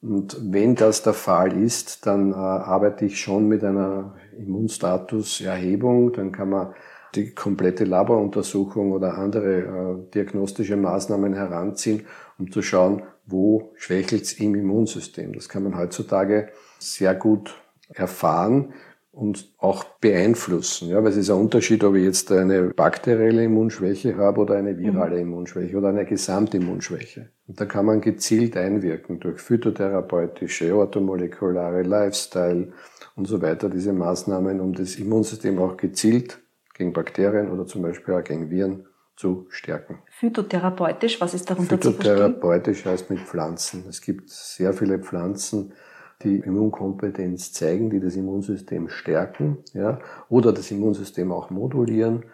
Und 0.00 0.36
wenn 0.42 0.74
das 0.74 1.02
der 1.02 1.12
Fall 1.12 1.56
ist, 1.56 2.06
dann 2.06 2.32
äh, 2.32 2.34
arbeite 2.34 3.04
ich 3.04 3.20
schon 3.20 3.46
mit 3.46 3.62
einer 3.62 4.14
Immunstatuserhebung. 4.36 6.12
Dann 6.12 6.32
kann 6.32 6.50
man 6.50 6.74
die 7.14 7.34
komplette 7.34 7.84
Laboruntersuchung 7.84 8.92
oder 8.92 9.16
andere 9.18 9.58
äh, 9.58 10.10
diagnostische 10.12 10.76
Maßnahmen 10.76 11.34
heranziehen, 11.34 12.06
um 12.38 12.50
zu 12.50 12.62
schauen, 12.62 13.02
wo 13.26 13.72
schwächelt 13.76 14.22
es 14.22 14.32
im 14.34 14.54
Immunsystem. 14.56 15.34
Das 15.34 15.48
kann 15.48 15.62
man 15.62 15.76
heutzutage 15.76 16.48
sehr 16.78 17.14
gut 17.14 17.54
erfahren 17.94 18.72
und 19.12 19.52
auch 19.58 19.84
beeinflussen. 20.00 20.88
Ja, 20.88 21.04
weil 21.04 21.10
es 21.10 21.18
ist 21.18 21.30
ein 21.30 21.36
Unterschied, 21.36 21.84
ob 21.84 21.94
ich 21.94 22.04
jetzt 22.04 22.32
eine 22.32 22.70
bakterielle 22.70 23.44
Immunschwäche 23.44 24.16
habe 24.16 24.40
oder 24.40 24.56
eine 24.56 24.78
virale 24.78 25.16
mhm. 25.16 25.22
Immunschwäche 25.22 25.76
oder 25.76 25.88
eine 25.88 26.06
Gesamtimmunschwäche. 26.06 27.28
Und 27.46 27.60
da 27.60 27.66
kann 27.66 27.84
man 27.84 28.00
gezielt 28.00 28.56
einwirken 28.56 29.20
durch 29.20 29.40
phytotherapeutische, 29.40 30.74
orthomolekulare, 30.74 31.82
Lifestyle 31.82 32.72
und 33.14 33.26
so 33.26 33.42
weiter, 33.42 33.68
diese 33.68 33.92
Maßnahmen, 33.92 34.60
um 34.60 34.72
das 34.72 34.96
Immunsystem 34.96 35.58
auch 35.58 35.76
gezielt 35.76 36.38
gegen 36.74 36.94
Bakterien 36.94 37.50
oder 37.50 37.66
zum 37.66 37.82
Beispiel 37.82 38.14
auch 38.14 38.24
gegen 38.24 38.50
Viren 38.50 38.86
zu 39.14 39.46
stärken. 39.50 39.98
Phytotherapeutisch, 40.08 41.20
was 41.20 41.34
ist 41.34 41.50
darunter 41.50 41.78
zu 41.78 41.92
verstehen? 41.92 42.16
Phytotherapeutisch 42.16 42.86
heißt 42.86 43.10
mit 43.10 43.20
Pflanzen. 43.20 43.84
Es 43.90 44.00
gibt 44.00 44.30
sehr 44.30 44.72
viele 44.72 44.98
Pflanzen, 45.00 45.74
die 46.24 46.36
Immunkompetenz 46.36 47.52
zeigen, 47.52 47.90
die 47.90 48.00
das 48.00 48.16
Immunsystem 48.16 48.88
stärken, 48.88 49.58
ja, 49.74 49.98
oder 50.28 50.52
das 50.52 50.70
Immunsystem 50.70 51.32
auch 51.32 51.50
modulieren. 51.50 52.24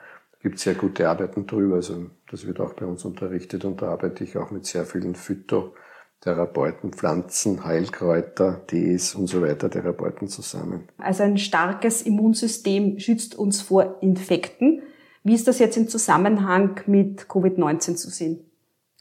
Gibt 0.40 0.56
es 0.56 0.62
sehr 0.62 0.74
gute 0.74 1.08
Arbeiten 1.08 1.46
drüber, 1.46 1.76
also 1.76 2.06
das 2.30 2.46
wird 2.46 2.60
auch 2.60 2.74
bei 2.74 2.86
uns 2.86 3.04
unterrichtet 3.04 3.64
und 3.64 3.82
da 3.82 3.88
arbeite 3.88 4.22
ich 4.22 4.36
auch 4.36 4.50
mit 4.50 4.66
sehr 4.66 4.84
vielen 4.84 5.16
Phytotherapeuten, 5.16 6.92
Pflanzen, 6.92 7.64
Heilkräuter, 7.64 8.64
Tees 8.66 9.14
und 9.16 9.26
so 9.26 9.42
weiter, 9.42 9.68
Therapeuten 9.68 10.28
zusammen. 10.28 10.84
Also 10.98 11.24
ein 11.24 11.38
starkes 11.38 12.02
Immunsystem 12.02 13.00
schützt 13.00 13.36
uns 13.36 13.62
vor 13.62 13.96
Infekten. 14.00 14.82
Wie 15.24 15.34
ist 15.34 15.48
das 15.48 15.58
jetzt 15.58 15.76
im 15.76 15.88
Zusammenhang 15.88 16.80
mit 16.86 17.22
Covid-19 17.22 17.96
zu 17.96 18.08
sehen? 18.08 18.44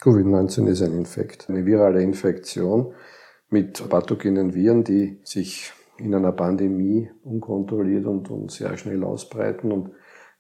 Covid-19 0.02 0.68
ist 0.68 0.82
ein 0.82 0.94
Infekt, 0.94 1.50
eine 1.50 1.66
virale 1.66 2.02
Infektion 2.02 2.94
mit 3.50 3.88
pathogenen 3.90 4.54
Viren, 4.54 4.84
die 4.84 5.20
sich 5.24 5.72
in 5.98 6.14
einer 6.14 6.32
Pandemie 6.32 7.10
unkontrolliert 7.24 8.06
und, 8.06 8.30
und 8.30 8.52
sehr 8.52 8.78
schnell 8.78 9.04
ausbreiten 9.04 9.72
und 9.72 9.92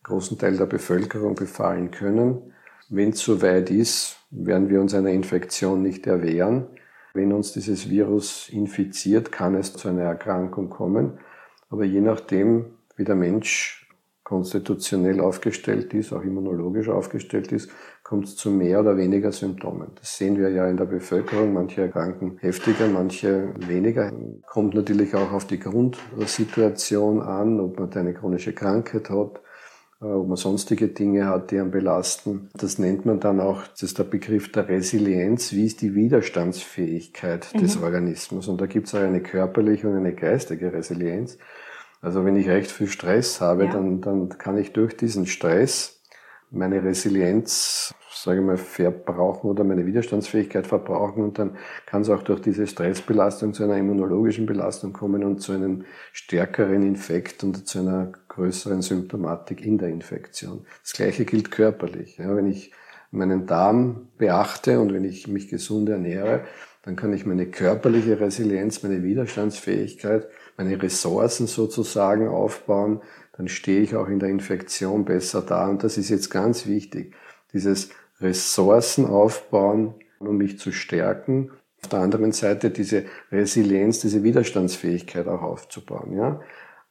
großen 0.04 0.38
Teil 0.38 0.58
der 0.58 0.66
Bevölkerung 0.66 1.36
befallen 1.36 1.92
können. 1.92 2.54
Wenn 2.90 3.10
es 3.10 3.20
soweit 3.20 3.70
ist, 3.70 4.20
werden 4.30 4.70
wir 4.70 4.80
uns 4.80 4.94
einer 4.94 5.10
Infektion 5.10 5.82
nicht 5.82 6.08
erwehren. 6.08 6.68
Wenn 7.14 7.34
uns 7.34 7.54
dieses 7.54 7.90
Virus 7.90 8.50
infiziert, 8.50 9.32
kann 9.32 9.56
es 9.56 9.74
zu 9.74 9.90
einer 9.90 10.04
Erkrankung 10.04 10.70
kommen. 10.70 11.20
Aber 11.70 11.84
je 11.84 12.02
nachdem, 12.02 12.78
wie 12.96 13.04
der 13.04 13.16
Mensch 13.16 13.88
konstitutionell 14.24 15.20
aufgestellt 15.20 15.94
ist, 15.94 16.14
auch 16.14 16.22
immunologisch 16.22 16.90
aufgestellt 16.90 17.52
ist, 17.52 17.72
kommt 18.08 18.24
es 18.24 18.38
zu 18.38 18.50
mehr 18.50 18.80
oder 18.80 18.96
weniger 18.96 19.34
Symptomen. 19.34 19.90
Das 19.96 20.18
sehen 20.18 20.38
wir 20.38 20.50
ja 20.50 20.66
in 20.70 20.78
der 20.78 20.86
Bevölkerung. 20.86 21.52
Manche 21.52 21.82
erkranken 21.82 22.38
heftiger, 22.40 22.88
manche 22.88 23.54
weniger. 23.68 24.14
Kommt 24.48 24.76
natürlich 24.76 25.14
auch 25.14 25.34
auf 25.34 25.46
die 25.46 25.60
Grundsituation 25.60 27.22
an, 27.22 27.60
ob 27.60 27.78
man 27.78 27.92
eine 27.92 28.14
chronische 28.14 28.54
Krankheit 28.54 29.10
hat, 29.10 29.42
äh, 30.02 30.06
ob 30.06 30.26
man 30.26 30.38
sonstige 30.38 30.88
Dinge 30.88 31.26
hat, 31.26 31.52
die 31.52 31.60
einen 31.60 31.70
belasten. 31.70 32.50
Das 32.54 32.80
nennt 32.80 33.06
man 33.06 33.20
dann 33.20 33.42
auch, 33.42 33.68
das 33.68 33.84
ist 33.84 34.00
der 34.00 34.06
Begriff 34.06 34.54
der 34.54 34.70
Resilienz, 34.70 35.52
wie 35.52 35.66
ist 35.66 35.82
die 35.82 35.94
Widerstandsfähigkeit 35.94 37.50
mhm. 37.54 37.60
des 37.60 37.84
Organismus. 37.84 38.48
Und 38.48 38.62
da 38.62 38.68
gibt 38.68 38.88
es 38.88 38.96
auch 38.96 39.00
eine 39.00 39.22
körperliche 39.22 39.90
und 39.90 39.98
eine 39.98 40.16
geistige 40.16 40.72
Resilienz. 40.72 41.38
Also 42.00 42.24
wenn 42.24 42.38
ich 42.38 42.48
recht 42.48 42.72
viel 42.72 42.88
Stress 42.88 43.42
habe, 43.42 43.66
ja. 43.66 43.72
dann, 43.74 44.00
dann 44.00 44.30
kann 44.30 44.58
ich 44.58 44.72
durch 44.72 44.96
diesen 44.96 45.26
Stress 45.26 45.98
meine 46.52 46.84
Resilienz, 46.84 47.94
sage 48.12 48.40
ich 48.40 48.46
mal, 48.46 48.58
verbrauchen 48.58 49.50
oder 49.50 49.64
meine 49.64 49.86
Widerstandsfähigkeit 49.86 50.68
verbrauchen 50.68 51.24
und 51.24 51.40
dann 51.40 51.58
kann 51.86 52.02
es 52.02 52.10
auch 52.10 52.24
durch 52.24 52.42
diese 52.42 52.68
Stressbelastung 52.68 53.54
zu 53.54 53.64
einer 53.64 53.78
immunologischen 53.78 54.46
Belastung 54.46 54.94
kommen 54.94 55.24
und 55.24 55.40
zu 55.42 55.54
einem 55.54 55.86
stärkeren 56.14 56.84
Infekt 56.84 57.44
und 57.44 57.68
zu 57.68 57.80
einer 57.80 58.12
größeren 58.30 58.82
Symptomatik 58.82 59.66
in 59.66 59.78
der 59.78 59.90
Infektion. 59.90 60.66
Das 60.84 60.94
gleiche 60.94 61.26
gilt 61.26 61.52
körperlich. 61.52 62.18
Ja, 62.18 62.36
wenn 62.36 62.48
ich 62.48 62.72
meinen 63.12 63.46
Darm 63.46 64.10
beachte 64.18 64.80
und 64.80 64.94
wenn 64.94 65.06
ich 65.06 65.28
mich 65.28 65.48
gesund 65.48 65.90
ernähre, 65.90 66.42
dann 66.84 66.96
kann 66.96 67.14
ich 67.14 67.26
meine 67.26 67.48
körperliche 67.48 68.20
Resilienz, 68.20 68.84
meine 68.84 69.04
Widerstandsfähigkeit 69.04 70.28
meine 70.58 70.82
Ressourcen 70.82 71.48
sozusagen 71.48 72.28
aufbauen, 72.28 73.02
dann 73.38 73.48
stehe 73.48 73.82
ich 73.82 73.96
auch 73.96 74.08
in 74.08 74.20
der 74.20 74.30
Infektion 74.30 75.06
besser 75.06 75.44
da. 75.44 75.68
Und 75.68 75.84
das 75.84 75.98
ist 75.98 76.10
jetzt 76.10 76.30
ganz 76.30 76.66
wichtig, 76.66 77.14
dieses 77.58 77.90
Ressourcen 78.22 79.06
aufbauen, 79.06 79.96
um 80.20 80.38
mich 80.38 80.60
zu 80.60 80.72
stärken. 80.72 81.52
Auf 81.82 81.90
der 81.90 82.00
anderen 82.00 82.32
Seite 82.32 82.70
diese 82.70 83.06
Resilienz, 83.32 84.00
diese 84.00 84.24
Widerstandsfähigkeit 84.24 85.28
auch 85.28 85.42
aufzubauen. 85.42 86.16
Ja? 86.16 86.40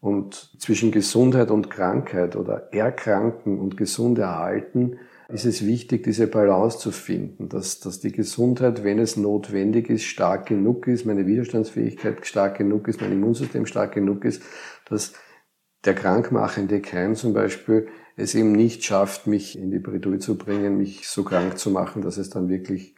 Und 0.01 0.61
zwischen 0.61 0.91
Gesundheit 0.91 1.51
und 1.51 1.71
Krankheit 1.71 2.37
oder 2.37 2.73
Erkranken 2.73 3.59
und 3.59 3.77
gesund 3.77 4.19
erhalten 4.19 4.99
ist 5.29 5.45
es 5.45 5.67
wichtig, 5.67 6.05
diese 6.05 6.29
Balance 6.29 6.79
zu 6.79 6.93
finden, 6.93 7.49
dass, 7.49 7.81
dass 7.81 7.99
die 7.99 8.13
Gesundheit, 8.13 8.85
wenn 8.85 9.01
es 9.01 9.17
notwendig 9.17 9.91
ist, 9.91 10.05
stark 10.05 10.47
genug 10.47 10.87
ist, 10.87 11.05
meine 11.05 11.27
Widerstandsfähigkeit 11.27 12.25
stark 12.27 12.59
genug 12.59 12.87
ist, 12.87 13.01
mein 13.01 13.11
Immunsystem 13.11 13.67
stark 13.67 13.93
genug 13.93 14.25
ist, 14.25 14.43
dass 14.89 15.15
der 15.87 15.95
krankmachende 15.95 16.81
Keim 16.81 17.15
zum 17.15 17.33
Beispiel 17.33 17.89
es 18.17 18.35
eben 18.35 18.53
nicht 18.53 18.85
schafft, 18.85 19.27
mich 19.27 19.59
in 19.59 19.71
die 19.71 19.79
Bredouille 19.79 20.19
zu 20.19 20.39
bringen, 20.39 20.79
mich 20.79 21.09
so 21.09 21.23
krank 21.23 21.59
zu 21.59 21.71
machen, 21.71 22.03
dass 22.03 22.17
es 22.17 22.31
dann 22.31 22.49
wirklich 22.49 22.95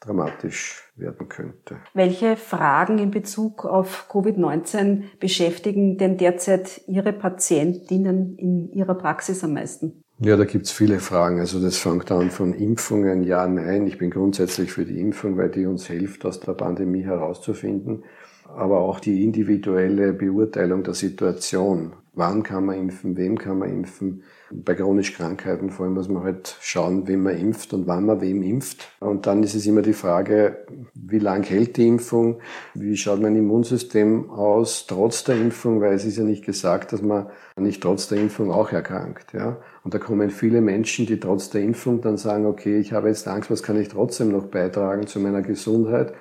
dramatisch 0.00 0.92
werden 0.96 1.28
könnte. 1.28 1.76
Welche 1.94 2.36
Fragen 2.36 2.98
in 2.98 3.10
Bezug 3.10 3.64
auf 3.64 4.06
Covid-19 4.10 5.04
beschäftigen 5.20 5.98
denn 5.98 6.18
derzeit 6.18 6.82
Ihre 6.86 7.12
Patientinnen 7.12 8.36
in 8.36 8.72
Ihrer 8.72 8.94
Praxis 8.94 9.42
am 9.42 9.54
meisten? 9.54 10.02
Ja, 10.18 10.36
da 10.36 10.44
gibt's 10.44 10.70
viele 10.70 10.98
Fragen. 10.98 11.40
Also 11.40 11.60
das 11.60 11.76
fängt 11.76 12.10
an 12.10 12.30
von 12.30 12.54
Impfungen, 12.54 13.22
ja, 13.22 13.46
nein. 13.46 13.86
Ich 13.86 13.98
bin 13.98 14.10
grundsätzlich 14.10 14.72
für 14.72 14.84
die 14.84 14.98
Impfung, 14.98 15.36
weil 15.36 15.50
die 15.50 15.66
uns 15.66 15.86
hilft, 15.86 16.24
aus 16.24 16.40
der 16.40 16.52
Pandemie 16.52 17.02
herauszufinden. 17.02 18.04
Aber 18.48 18.80
auch 18.80 19.00
die 19.00 19.24
individuelle 19.24 20.12
Beurteilung 20.12 20.82
der 20.84 20.94
Situation. 20.94 21.92
Wann 22.18 22.42
kann 22.42 22.64
man 22.64 22.78
impfen? 22.78 23.14
Wem 23.18 23.36
kann 23.36 23.58
man 23.58 23.68
impfen? 23.68 24.22
Bei 24.50 24.74
chronischen 24.74 25.16
Krankheiten 25.16 25.68
vor 25.68 25.84
allem 25.84 25.94
muss 25.94 26.08
man 26.08 26.24
halt 26.24 26.56
schauen, 26.62 27.06
wem 27.06 27.24
man 27.24 27.36
impft 27.36 27.74
und 27.74 27.86
wann 27.86 28.06
man 28.06 28.22
wem 28.22 28.42
impft. 28.42 28.88
Und 29.00 29.26
dann 29.26 29.42
ist 29.42 29.54
es 29.54 29.66
immer 29.66 29.82
die 29.82 29.92
Frage, 29.92 30.64
wie 30.94 31.18
lang 31.18 31.42
hält 31.42 31.76
die 31.76 31.86
Impfung? 31.86 32.40
Wie 32.72 32.96
schaut 32.96 33.20
mein 33.20 33.36
Immunsystem 33.36 34.30
aus 34.30 34.86
trotz 34.86 35.24
der 35.24 35.36
Impfung? 35.36 35.82
Weil 35.82 35.92
es 35.92 36.06
ist 36.06 36.16
ja 36.16 36.24
nicht 36.24 36.42
gesagt, 36.42 36.94
dass 36.94 37.02
man 37.02 37.26
nicht 37.54 37.82
trotz 37.82 38.08
der 38.08 38.16
Impfung 38.16 38.50
auch 38.50 38.72
erkrankt. 38.72 39.34
Ja? 39.34 39.58
Und 39.84 39.92
da 39.92 39.98
kommen 39.98 40.30
viele 40.30 40.62
Menschen, 40.62 41.04
die 41.04 41.20
trotz 41.20 41.50
der 41.50 41.60
Impfung 41.60 42.00
dann 42.00 42.16
sagen, 42.16 42.46
okay, 42.46 42.78
ich 42.78 42.94
habe 42.94 43.08
jetzt 43.08 43.28
Angst, 43.28 43.50
was 43.50 43.62
kann 43.62 43.78
ich 43.78 43.88
trotzdem 43.88 44.32
noch 44.32 44.46
beitragen 44.46 45.06
zu 45.06 45.20
meiner 45.20 45.42
Gesundheit? 45.42 46.14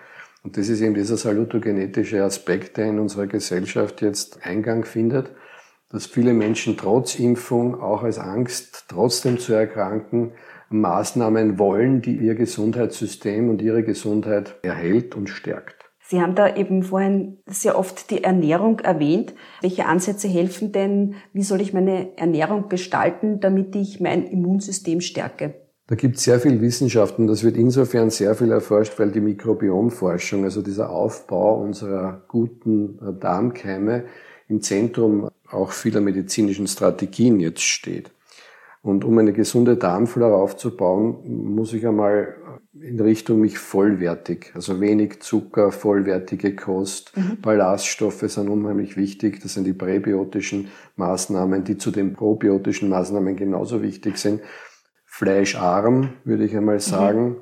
Und 0.44 0.58
das 0.58 0.68
ist 0.68 0.82
eben 0.82 0.94
dieser 0.94 1.16
salutogenetische 1.16 2.22
Aspekt, 2.22 2.76
der 2.76 2.88
in 2.88 3.00
unserer 3.00 3.28
Gesellschaft 3.28 4.02
jetzt 4.02 4.46
Eingang 4.46 4.84
findet 4.84 5.32
dass 5.90 6.06
viele 6.06 6.34
Menschen 6.34 6.78
trotz 6.78 7.20
Impfung, 7.20 7.80
auch 7.80 8.04
als 8.04 8.20
Angst, 8.20 8.86
trotzdem 8.90 9.40
zu 9.40 9.54
erkranken, 9.54 10.32
Maßnahmen 10.70 11.60
wollen, 11.60 12.02
die 12.02 12.18
ihr 12.18 12.36
Gesundheitssystem 12.36 13.50
und 13.50 13.62
ihre 13.62 13.84
Gesundheit 13.84 14.56
erhält 14.64 15.16
und 15.16 15.28
stärkt. 15.30 15.86
Sie 16.08 16.22
haben 16.22 16.36
da 16.36 16.56
eben 16.56 16.84
vorhin 16.84 17.40
sehr 17.48 17.78
oft 17.80 18.12
die 18.12 18.24
Ernährung 18.24 18.80
erwähnt. 18.80 19.34
Welche 19.62 19.88
Ansätze 19.88 20.28
helfen 20.28 20.72
denn? 20.72 21.16
Wie 21.34 21.42
soll 21.42 21.62
ich 21.62 21.74
meine 21.74 22.16
Ernährung 22.18 22.70
gestalten, 22.70 23.40
damit 23.40 23.76
ich 23.76 24.00
mein 24.00 24.28
Immunsystem 24.28 25.02
stärke? 25.02 25.56
Da 25.88 25.96
gibt 25.96 26.18
es 26.18 26.24
sehr 26.24 26.40
viel 26.40 26.62
Wissenschaft 26.62 27.18
und 27.20 27.28
das 27.28 27.44
wird 27.44 27.58
insofern 27.58 28.10
sehr 28.10 28.36
viel 28.36 28.52
erforscht, 28.52 29.00
weil 29.00 29.12
die 29.12 29.20
Mikrobiomforschung, 29.20 30.44
also 30.44 30.62
dieser 30.62 30.90
Aufbau 30.90 31.62
unserer 31.62 32.24
guten 32.28 33.00
Darmkeime 33.20 34.06
im 34.48 34.62
Zentrum 34.62 35.30
auch 35.52 35.72
vieler 35.72 36.02
medizinischen 36.02 36.68
Strategien 36.68 37.40
jetzt 37.40 37.64
steht. 37.64 38.12
Und 38.82 39.04
um 39.04 39.18
eine 39.18 39.34
gesunde 39.34 39.78
Darmflora 39.78 40.36
aufzubauen, 40.36 41.18
muss 41.26 41.74
ich 41.74 41.88
einmal 41.88 42.36
in 42.80 43.00
Richtung 43.00 43.40
mich 43.40 43.58
vollwertig, 43.58 44.52
also 44.54 44.80
wenig 44.80 45.22
Zucker, 45.22 45.72
vollwertige 45.72 46.56
Kost, 46.56 47.16
mhm. 47.18 47.42
Ballaststoffe 47.42 48.22
sind 48.22 48.48
unheimlich 48.48 48.96
wichtig. 48.96 49.40
Das 49.42 49.54
sind 49.56 49.64
die 49.64 49.74
präbiotischen 49.74 50.68
Maßnahmen, 50.98 51.64
die 51.64 51.78
zu 51.78 51.90
den 51.90 52.14
probiotischen 52.14 52.90
Maßnahmen 52.90 53.36
genauso 53.36 53.82
wichtig 53.82 54.18
sind. 54.18 54.42
Fleischarm, 55.06 56.10
würde 56.24 56.46
ich 56.46 56.56
einmal 56.56 56.76
mhm. 56.76 56.80
sagen. 56.82 57.24
Mhm. 57.24 57.36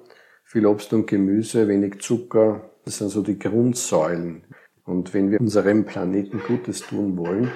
Viel 0.46 0.66
Obst 0.66 0.94
und 0.94 1.08
Gemüse, 1.08 1.68
wenig 1.68 2.00
Zucker. 2.00 2.70
Das 2.86 3.00
sind 3.00 3.10
so 3.10 3.22
die 3.22 3.40
Grundsäulen. 3.40 4.44
Und 4.86 5.14
wenn 5.14 5.32
wir 5.32 5.42
unserem 5.42 5.86
Planeten 5.86 6.42
Gutes 6.46 6.82
tun 6.82 7.18
wollen, 7.18 7.52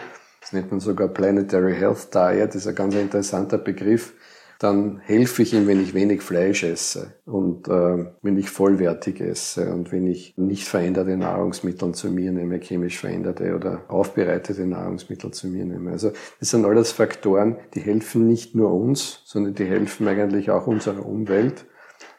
das 0.48 0.54
nennt 0.54 0.72
man 0.72 0.80
sogar 0.80 1.10
Planetary 1.10 1.76
Health 1.76 2.16
Diet, 2.16 2.48
das 2.48 2.56
ist 2.56 2.68
ein 2.68 2.76
ganz 2.76 2.96
interessanter 2.96 3.58
Begriff, 3.58 4.14
dann 4.60 4.98
helfe 5.00 5.42
ich 5.42 5.54
ihm, 5.54 5.68
wenn 5.68 5.84
ich 5.84 5.94
wenig 5.94 6.22
Fleisch 6.22 6.64
esse 6.64 7.16
und 7.26 7.68
äh, 7.68 8.06
wenn 8.22 8.38
ich 8.38 8.50
vollwertig 8.50 9.20
esse 9.20 9.74
und 9.74 9.92
wenn 9.92 10.08
ich 10.08 10.38
nicht 10.38 10.66
veränderte 10.66 11.18
Nahrungsmittel 11.18 11.94
zu 11.94 12.10
mir 12.10 12.32
nehme, 12.32 12.62
chemisch 12.62 12.98
veränderte 12.98 13.58
oder 13.58 13.82
aufbereitete 13.90 14.66
Nahrungsmittel 14.66 15.32
zu 15.32 15.50
mir 15.50 15.66
nehme. 15.66 15.92
Also 15.92 16.14
das 16.40 16.52
sind 16.52 16.64
alles 16.64 16.94
Faktoren, 16.94 17.58
die 17.74 17.82
helfen 17.82 18.26
nicht 18.26 18.56
nur 18.56 18.74
uns, 18.74 19.24
sondern 19.26 19.54
die 19.54 19.66
helfen 19.66 20.08
eigentlich 20.08 20.50
auch 20.50 20.66
unserer 20.66 21.06
Umwelt. 21.06 21.66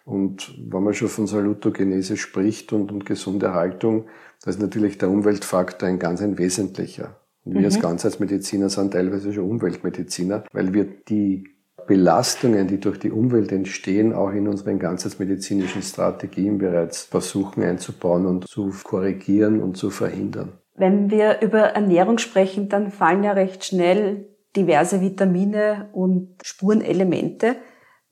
Und 0.05 0.55
wenn 0.71 0.83
man 0.83 0.93
schon 0.93 1.09
von 1.09 1.27
Salutogenese 1.27 2.19
spricht 2.19 2.75
und, 2.75 2.93
und 2.93 3.07
gesunde 3.07 3.55
Haltung, 3.55 4.05
da 4.45 4.51
ist 4.51 4.61
natürlich 4.61 4.99
der 4.99 5.09
Umweltfaktor 5.09 5.89
ein 5.89 5.99
ganz 5.99 6.21
ein 6.21 6.37
wesentlicher. 6.37 7.17
Wir 7.45 7.61
mhm. 7.61 7.65
als 7.65 7.81
Ganzheitsmediziner 7.81 8.69
sind 8.69 8.93
teilweise 8.93 9.33
schon 9.33 9.49
Umweltmediziner, 9.51 10.45
weil 10.53 10.75
wir 10.75 10.85
die 10.85 11.45
Belastungen, 11.87 12.69
die 12.69 12.79
durch 12.79 12.99
die 12.99 13.11
Umwelt 13.11 13.51
entstehen, 13.51 14.13
auch 14.13 14.31
in 14.31 14.47
unseren 14.47 14.79
ganzheitsmedizinischen 14.79 15.83
Strategien 15.83 16.59
bereits 16.59 17.05
versuchen 17.05 17.63
einzubauen 17.63 18.27
und 18.27 18.47
zu 18.47 18.71
korrigieren 18.85 19.63
und 19.63 19.77
zu 19.77 19.89
verhindern. 19.89 20.53
Wenn 20.75 21.11
wir 21.11 21.41
über 21.41 21.61
Ernährung 21.61 22.19
sprechen, 22.19 22.69
dann 22.69 22.91
fallen 22.91 23.25
ja 23.25 23.33
recht 23.33 23.65
schnell 23.65 24.29
diverse 24.55 25.01
Vitamine 25.01 25.89
und 25.93 26.37
Spurenelemente. 26.43 27.57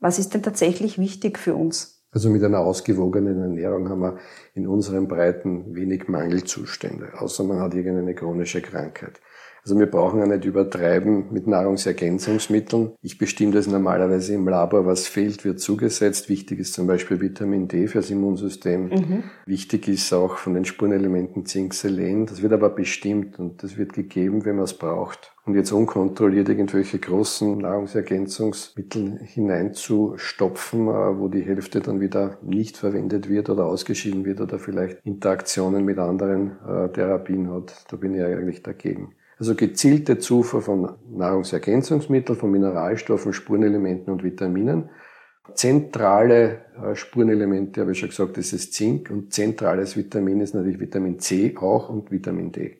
Was 0.00 0.18
ist 0.18 0.34
denn 0.34 0.42
tatsächlich 0.42 0.98
wichtig 0.98 1.38
für 1.38 1.54
uns? 1.54 1.95
Also 2.16 2.30
mit 2.30 2.42
einer 2.42 2.60
ausgewogenen 2.60 3.42
Ernährung 3.42 3.90
haben 3.90 4.00
wir 4.00 4.16
in 4.54 4.66
unseren 4.66 5.06
Breiten 5.06 5.74
wenig 5.74 6.08
Mangelzustände, 6.08 7.08
außer 7.18 7.44
man 7.44 7.60
hat 7.60 7.74
irgendeine 7.74 8.14
chronische 8.14 8.62
Krankheit. 8.62 9.20
Also 9.62 9.78
wir 9.78 9.84
brauchen 9.84 10.20
ja 10.20 10.26
nicht 10.26 10.46
übertreiben 10.46 11.30
mit 11.30 11.46
Nahrungsergänzungsmitteln. 11.46 12.92
Ich 13.02 13.18
bestimme 13.18 13.52
das 13.52 13.66
normalerweise 13.66 14.32
im 14.32 14.48
Labor, 14.48 14.86
was 14.86 15.06
fehlt, 15.06 15.44
wird 15.44 15.60
zugesetzt. 15.60 16.30
Wichtig 16.30 16.58
ist 16.58 16.72
zum 16.72 16.86
Beispiel 16.86 17.20
Vitamin 17.20 17.68
D 17.68 17.86
fürs 17.86 18.08
Immunsystem. 18.08 18.88
Mhm. 18.88 19.24
Wichtig 19.44 19.86
ist 19.86 20.10
auch 20.14 20.38
von 20.38 20.54
den 20.54 20.64
Spurenelementen 20.64 21.44
Zink, 21.44 21.74
Selen. 21.74 22.24
Das 22.24 22.40
wird 22.40 22.54
aber 22.54 22.70
bestimmt 22.70 23.38
und 23.38 23.62
das 23.62 23.76
wird 23.76 23.92
gegeben, 23.92 24.46
wenn 24.46 24.56
man 24.56 24.64
es 24.64 24.72
braucht. 24.72 25.35
Und 25.46 25.54
jetzt 25.54 25.70
unkontrolliert 25.70 26.48
irgendwelche 26.48 26.98
großen 26.98 27.58
Nahrungsergänzungsmittel 27.58 29.20
hineinzustopfen, 29.22 30.88
äh, 30.88 31.18
wo 31.18 31.28
die 31.28 31.42
Hälfte 31.42 31.80
dann 31.80 32.00
wieder 32.00 32.38
nicht 32.42 32.76
verwendet 32.76 33.28
wird 33.28 33.48
oder 33.48 33.66
ausgeschieden 33.66 34.24
wird 34.24 34.40
oder 34.40 34.58
vielleicht 34.58 34.98
Interaktionen 35.04 35.84
mit 35.84 35.98
anderen 36.00 36.56
äh, 36.66 36.88
Therapien 36.88 37.48
hat, 37.52 37.84
da 37.88 37.96
bin 37.96 38.16
ich 38.16 38.24
eigentlich 38.24 38.64
dagegen. 38.64 39.14
Also 39.38 39.54
gezielte 39.54 40.18
Zufuhr 40.18 40.62
von 40.62 40.96
Nahrungsergänzungsmitteln, 41.08 42.36
von 42.36 42.50
Mineralstoffen, 42.50 43.32
Spurenelementen 43.32 44.12
und 44.12 44.24
Vitaminen. 44.24 44.90
Zentrale 45.54 46.64
äh, 46.82 46.96
Spurenelemente, 46.96 47.82
habe 47.82 47.92
ich 47.92 48.00
schon 48.00 48.08
gesagt, 48.08 48.36
das 48.36 48.52
ist 48.52 48.74
Zink 48.74 49.10
und 49.12 49.32
zentrales 49.32 49.96
Vitamin 49.96 50.40
ist 50.40 50.56
natürlich 50.56 50.80
Vitamin 50.80 51.20
C 51.20 51.56
auch 51.56 51.88
und 51.88 52.10
Vitamin 52.10 52.50
D. 52.50 52.78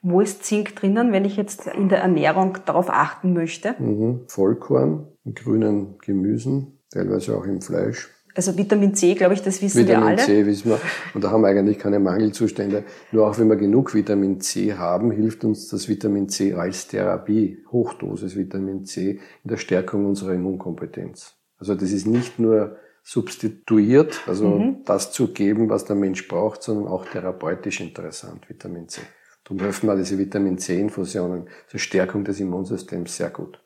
Wo 0.00 0.20
ist 0.20 0.44
Zink 0.44 0.76
drinnen, 0.76 1.12
wenn 1.12 1.24
ich 1.24 1.36
jetzt 1.36 1.66
in 1.66 1.88
der 1.88 1.98
Ernährung 1.98 2.58
darauf 2.66 2.88
achten 2.88 3.32
möchte? 3.32 3.74
Mhm. 3.78 4.20
Vollkorn, 4.28 5.08
in 5.24 5.34
grünen 5.34 5.98
Gemüsen, 5.98 6.78
teilweise 6.90 7.36
auch 7.36 7.44
im 7.44 7.60
Fleisch. 7.60 8.08
Also 8.34 8.56
Vitamin 8.56 8.94
C, 8.94 9.14
glaube 9.14 9.34
ich, 9.34 9.42
das 9.42 9.60
wissen 9.60 9.80
Vitamin 9.80 10.00
wir 10.00 10.06
alle. 10.06 10.18
Vitamin 10.18 10.44
C 10.44 10.46
wissen 10.46 10.70
wir. 10.70 10.80
Und 11.12 11.24
da 11.24 11.32
haben 11.32 11.40
wir 11.40 11.48
eigentlich 11.48 11.80
keine 11.80 11.98
Mangelzustände. 11.98 12.84
Nur 13.10 13.26
auch 13.26 13.36
wenn 13.36 13.48
wir 13.48 13.56
genug 13.56 13.94
Vitamin 13.94 14.40
C 14.40 14.74
haben, 14.74 15.10
hilft 15.10 15.42
uns 15.42 15.66
das 15.68 15.88
Vitamin 15.88 16.28
C 16.28 16.54
als 16.54 16.86
Therapie, 16.86 17.64
Hochdosis 17.72 18.36
Vitamin 18.36 18.84
C, 18.84 19.18
in 19.42 19.50
der 19.50 19.56
Stärkung 19.56 20.06
unserer 20.06 20.34
Immunkompetenz. 20.34 21.34
Also 21.58 21.74
das 21.74 21.90
ist 21.90 22.06
nicht 22.06 22.38
nur 22.38 22.76
substituiert, 23.02 24.20
also 24.28 24.46
mhm. 24.46 24.84
das 24.84 25.10
zu 25.10 25.32
geben, 25.32 25.68
was 25.68 25.86
der 25.86 25.96
Mensch 25.96 26.28
braucht, 26.28 26.62
sondern 26.62 26.86
auch 26.86 27.06
therapeutisch 27.06 27.80
interessant, 27.80 28.48
Vitamin 28.48 28.88
C. 28.88 29.00
Darum 29.48 29.62
helfen 29.62 29.88
wir 29.88 29.96
diese 29.96 30.18
Vitamin 30.18 30.58
C-Infusionen 30.58 31.46
zur 31.68 31.80
Stärkung 31.80 32.22
des 32.22 32.38
Immunsystems 32.38 33.16
sehr 33.16 33.30
gut. 33.30 33.58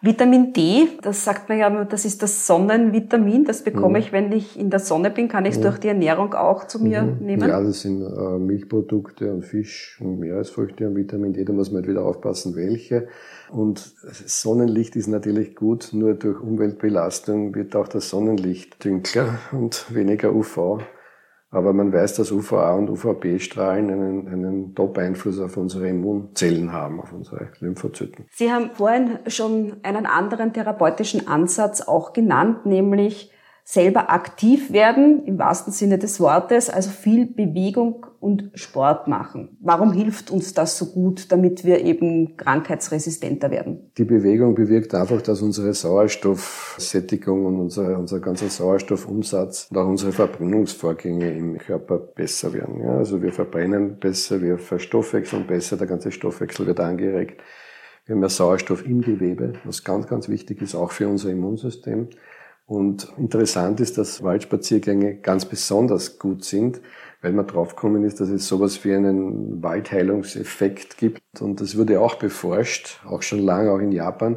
Vitamin 0.00 0.52
D, 0.52 0.88
das 1.02 1.24
sagt 1.24 1.48
man 1.48 1.58
ja, 1.58 1.84
das 1.84 2.04
ist 2.04 2.22
das 2.22 2.46
Sonnenvitamin. 2.46 3.44
Das 3.44 3.62
bekomme 3.62 3.98
mhm. 3.98 4.04
ich, 4.04 4.12
wenn 4.12 4.30
ich 4.30 4.58
in 4.58 4.70
der 4.70 4.78
Sonne 4.78 5.10
bin. 5.10 5.28
Kann 5.28 5.44
ich 5.44 5.54
es 5.54 5.58
mhm. 5.58 5.62
durch 5.62 5.78
die 5.78 5.88
Ernährung 5.88 6.34
auch 6.34 6.68
zu 6.68 6.80
mir 6.80 7.02
mhm. 7.02 7.26
nehmen? 7.26 7.48
Ja, 7.48 7.60
das 7.60 7.80
sind 7.80 8.02
äh, 8.02 8.38
Milchprodukte 8.38 9.32
und 9.32 9.44
Fisch 9.44 9.98
und 10.00 10.20
Meeresfrüchte 10.20 10.86
und 10.86 10.96
Vitamin 10.96 11.32
D. 11.32 11.44
Da 11.44 11.52
muss 11.52 11.70
man 11.70 11.82
halt 11.82 11.90
wieder 11.90 12.04
aufpassen, 12.04 12.54
welche. 12.54 13.08
Und 13.50 13.78
Sonnenlicht 13.78 14.94
ist 14.94 15.08
natürlich 15.08 15.56
gut, 15.56 15.90
nur 15.92 16.14
durch 16.14 16.40
Umweltbelastung 16.40 17.54
wird 17.56 17.74
auch 17.74 17.88
das 17.88 18.08
Sonnenlicht 18.08 18.84
dünkler 18.84 19.38
und 19.50 19.92
weniger 19.92 20.32
UV. 20.32 20.80
Aber 21.50 21.72
man 21.72 21.92
weiß, 21.92 22.14
dass 22.14 22.30
UVA 22.30 22.74
und 22.74 22.90
UVB-Strahlen 22.90 23.90
einen, 23.90 24.28
einen 24.28 24.74
Top-Einfluss 24.74 25.40
auf 25.40 25.56
unsere 25.56 25.88
Immunzellen 25.88 26.72
haben, 26.72 27.00
auf 27.00 27.12
unsere 27.12 27.48
Lymphozyten. 27.60 28.26
Sie 28.30 28.52
haben 28.52 28.70
vorhin 28.74 29.18
schon 29.28 29.76
einen 29.82 30.04
anderen 30.04 30.52
therapeutischen 30.52 31.26
Ansatz 31.26 31.80
auch 31.80 32.12
genannt, 32.12 32.66
nämlich 32.66 33.32
selber 33.70 34.10
aktiv 34.10 34.72
werden, 34.72 35.26
im 35.26 35.38
wahrsten 35.38 35.74
Sinne 35.74 35.98
des 35.98 36.20
Wortes, 36.20 36.70
also 36.70 36.88
viel 36.88 37.26
Bewegung 37.26 38.06
und 38.18 38.50
Sport 38.54 39.08
machen. 39.08 39.58
Warum 39.60 39.92
hilft 39.92 40.30
uns 40.30 40.54
das 40.54 40.78
so 40.78 40.86
gut, 40.86 41.30
damit 41.30 41.66
wir 41.66 41.84
eben 41.84 42.38
krankheitsresistenter 42.38 43.50
werden? 43.50 43.90
Die 43.98 44.06
Bewegung 44.06 44.54
bewirkt 44.54 44.94
einfach, 44.94 45.20
dass 45.20 45.42
unsere 45.42 45.74
Sauerstoffsättigung 45.74 47.44
und 47.44 47.60
unser, 47.60 47.98
unser 47.98 48.20
ganzer 48.20 48.48
Sauerstoffumsatz 48.48 49.68
und 49.70 49.76
auch 49.76 49.86
unsere 49.86 50.12
Verbrennungsvorgänge 50.12 51.30
im 51.30 51.58
Körper 51.58 51.98
besser 51.98 52.54
werden. 52.54 52.80
Ja, 52.80 52.96
also 52.96 53.20
wir 53.20 53.32
verbrennen 53.32 53.98
besser, 53.98 54.40
wir 54.40 54.56
verstoffwechseln 54.56 55.46
besser, 55.46 55.76
der 55.76 55.88
ganze 55.88 56.10
Stoffwechsel 56.10 56.66
wird 56.66 56.80
angeregt. 56.80 57.42
Wir 58.06 58.14
haben 58.14 58.20
mehr 58.20 58.30
Sauerstoff 58.30 58.86
im 58.86 59.02
Gewebe, 59.02 59.52
was 59.64 59.84
ganz, 59.84 60.06
ganz 60.06 60.30
wichtig 60.30 60.62
ist, 60.62 60.74
auch 60.74 60.92
für 60.92 61.06
unser 61.06 61.28
Immunsystem. 61.28 62.08
Und 62.68 63.08
interessant 63.16 63.80
ist, 63.80 63.96
dass 63.96 64.22
Waldspaziergänge 64.22 65.16
ganz 65.16 65.46
besonders 65.46 66.18
gut 66.18 66.44
sind, 66.44 66.82
weil 67.22 67.32
man 67.32 67.46
draufgekommen 67.46 68.04
ist, 68.04 68.20
dass 68.20 68.28
es 68.28 68.46
sowas 68.46 68.84
wie 68.84 68.92
einen 68.92 69.62
Waldheilungseffekt 69.62 70.98
gibt. 70.98 71.22
Und 71.40 71.62
das 71.62 71.78
wurde 71.78 71.98
auch 71.98 72.16
beforscht, 72.16 73.00
auch 73.06 73.22
schon 73.22 73.38
lange, 73.38 73.72
auch 73.72 73.78
in 73.78 73.90
Japan. 73.90 74.36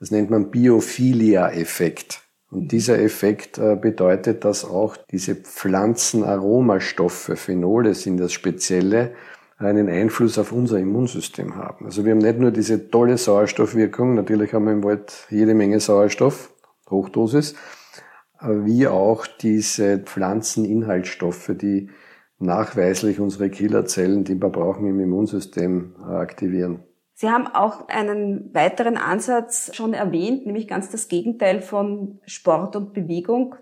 Das 0.00 0.10
nennt 0.10 0.30
man 0.30 0.50
Biophilia-Effekt. 0.50 2.22
Und 2.50 2.72
dieser 2.72 2.98
Effekt 2.98 3.58
äh, 3.58 3.76
bedeutet, 3.76 4.46
dass 4.46 4.64
auch 4.64 4.96
diese 4.96 5.34
Pflanzenaromastoffe, 5.34 7.36
Phenole 7.36 7.92
sind 7.92 8.16
das 8.16 8.32
Spezielle, 8.32 9.12
einen 9.58 9.90
Einfluss 9.90 10.38
auf 10.38 10.50
unser 10.50 10.78
Immunsystem 10.78 11.56
haben. 11.56 11.84
Also 11.84 12.06
wir 12.06 12.12
haben 12.12 12.18
nicht 12.18 12.38
nur 12.38 12.52
diese 12.52 12.90
tolle 12.90 13.18
Sauerstoffwirkung, 13.18 14.14
natürlich 14.14 14.54
haben 14.54 14.64
wir 14.64 14.72
im 14.72 14.84
Wald 14.84 15.26
jede 15.28 15.54
Menge 15.54 15.80
Sauerstoff, 15.80 16.55
Hochdosis, 16.90 17.54
wie 18.40 18.86
auch 18.86 19.26
diese 19.26 19.98
Pflanzeninhaltsstoffe, 19.98 21.52
die 21.54 21.90
nachweislich 22.38 23.20
unsere 23.20 23.50
Killerzellen, 23.50 24.24
die 24.24 24.34
wir 24.34 24.50
brauchen 24.50 24.86
im 24.86 25.00
Immunsystem, 25.00 25.94
äh, 25.98 26.14
aktivieren. 26.14 26.84
Sie 27.14 27.30
haben 27.30 27.46
auch 27.46 27.88
einen 27.88 28.54
weiteren 28.54 28.98
Ansatz 28.98 29.74
schon 29.74 29.94
erwähnt, 29.94 30.44
nämlich 30.44 30.68
ganz 30.68 30.90
das 30.90 31.08
Gegenteil 31.08 31.62
von 31.62 32.20
Sport 32.26 32.76
und 32.76 32.92
Bewegung, 32.92 33.54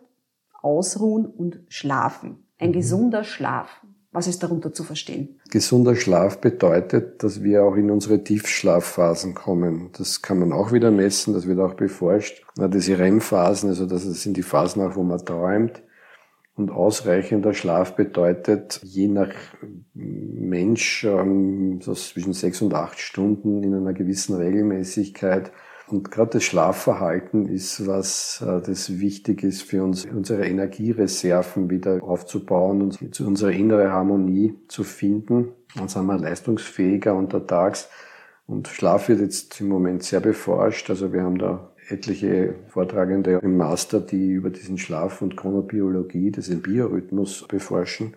Ausruhen 0.60 1.26
und 1.26 1.60
Schlafen. 1.68 2.48
Ein 2.58 2.70
mhm. 2.70 2.74
gesunder 2.74 3.22
Schlaf. 3.22 3.80
Was 4.14 4.29
ist 4.29 4.44
darunter 4.44 4.72
zu 4.72 4.85
verstehen? 4.85 5.40
Gesunder 5.50 5.96
Schlaf 5.96 6.40
bedeutet, 6.40 7.24
dass 7.24 7.42
wir 7.42 7.64
auch 7.64 7.74
in 7.74 7.90
unsere 7.90 8.22
Tiefschlafphasen 8.22 9.35
kommen. 9.35 9.90
Das 9.98 10.22
kann 10.22 10.38
man 10.38 10.53
auch 10.53 10.70
wieder 10.70 10.92
messen, 10.92 11.35
das 11.35 11.48
wird 11.48 11.59
auch 11.59 11.74
beforscht. 11.74 12.46
Diese 12.57 12.96
REM-Phasen, 12.96 13.70
also 13.70 13.87
das 13.87 14.05
sind 14.05 14.37
die 14.37 14.44
Phasen 14.44 14.83
auch, 14.83 14.94
wo 14.94 15.03
man 15.03 15.18
träumt. 15.18 15.83
Und 16.55 16.70
ausreichender 16.70 17.55
Schlaf 17.55 17.96
bedeutet, 17.96 18.81
je 18.85 19.09
nach 19.09 19.35
Mensch, 19.94 21.03
ähm, 21.03 21.81
so 21.81 21.92
zwischen 21.94 22.35
sechs 22.35 22.62
und 22.62 22.72
acht 22.72 23.00
Stunden 23.00 23.64
in 23.64 23.74
einer 23.74 23.94
gewissen 23.94 24.37
Regelmäßigkeit 24.37 25.50
und 25.86 26.10
gerade 26.10 26.30
das 26.32 26.44
Schlafverhalten 26.44 27.46
ist 27.46 27.86
was, 27.86 28.42
äh, 28.46 28.62
das 28.62 28.98
wichtig 29.00 29.42
ist 29.42 29.62
für 29.62 29.84
uns, 29.84 30.06
unsere 30.06 30.46
Energiereserven 30.46 31.68
wieder 31.68 32.02
aufzubauen 32.02 32.82
und 32.82 33.14
zu 33.14 33.26
unserer 33.26 33.50
innere 33.50 33.90
Harmonie 33.90 34.54
zu 34.68 34.82
finden. 34.82 35.48
Dann 35.76 35.88
sind 35.88 36.06
wir 36.06 36.18
leistungsfähiger 36.18 37.14
untertags. 37.14 37.90
Und 38.46 38.68
Schlaf 38.68 39.08
wird 39.08 39.20
jetzt 39.20 39.60
im 39.60 39.68
Moment 39.68 40.02
sehr 40.02 40.20
beforscht. 40.20 40.88
Also 40.90 41.12
wir 41.12 41.22
haben 41.22 41.38
da 41.38 41.72
etliche 41.88 42.54
Vortragende 42.68 43.40
im 43.42 43.56
Master, 43.56 44.00
die 44.00 44.30
über 44.32 44.50
diesen 44.50 44.78
Schlaf 44.78 45.20
und 45.20 45.36
Chronobiologie, 45.36 46.30
diesen 46.30 46.62
Biorhythmus 46.62 47.46
beforschen 47.46 48.14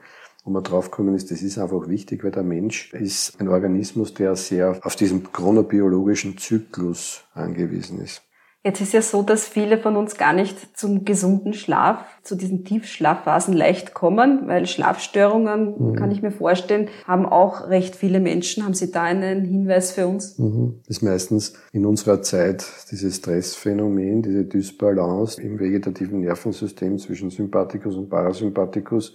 wo 0.47 0.51
man 0.51 0.63
draufgekommen 0.63 1.13
ist, 1.13 1.29
das 1.29 1.41
ist 1.41 1.57
einfach 1.57 1.89
wichtig, 1.89 2.23
weil 2.23 2.31
der 2.31 2.43
Mensch 2.43 2.93
ist 2.93 3.39
ein 3.39 3.49
Organismus, 3.49 4.13
der 4.13 4.37
sehr 4.37 4.79
auf 4.81 4.95
diesen 4.95 5.31
chronobiologischen 5.33 6.37
Zyklus 6.37 7.25
angewiesen 7.33 7.99
ist. 7.99 8.23
Jetzt 8.63 8.81
ist 8.81 8.91
ja 8.91 9.01
so, 9.01 9.21
dass 9.21 9.47
viele 9.47 9.77
von 9.77 9.95
uns 9.95 10.17
gar 10.17 10.33
nicht 10.33 10.77
zum 10.77 11.05
gesunden 11.05 11.53
Schlaf, 11.53 12.03
zu 12.23 12.35
diesen 12.35 12.65
Tiefschlafphasen 12.65 13.53
leicht 13.53 13.93
kommen, 13.93 14.47
weil 14.47 14.65
Schlafstörungen, 14.65 15.75
mhm. 15.77 15.95
kann 15.95 16.11
ich 16.11 16.21
mir 16.21 16.31
vorstellen, 16.31 16.89
haben 17.05 17.25
auch 17.25 17.69
recht 17.69 17.95
viele 17.95 18.19
Menschen. 18.19 18.65
Haben 18.65 18.73
Sie 18.73 18.91
da 18.91 19.03
einen 19.03 19.45
Hinweis 19.45 19.91
für 19.91 20.07
uns? 20.07 20.37
Mhm. 20.37 20.81
Das 20.87 20.97
ist 20.97 21.03
meistens 21.03 21.53
in 21.71 21.85
unserer 21.85 22.21
Zeit 22.21 22.65
dieses 22.91 23.17
Stressphänomen, 23.17 24.21
diese 24.21 24.43
Dysbalance 24.43 25.41
im 25.41 25.59
vegetativen 25.59 26.19
Nervensystem 26.21 26.97
zwischen 26.97 27.29
Sympathikus 27.29 27.95
und 27.95 28.09
Parasympathikus, 28.09 29.13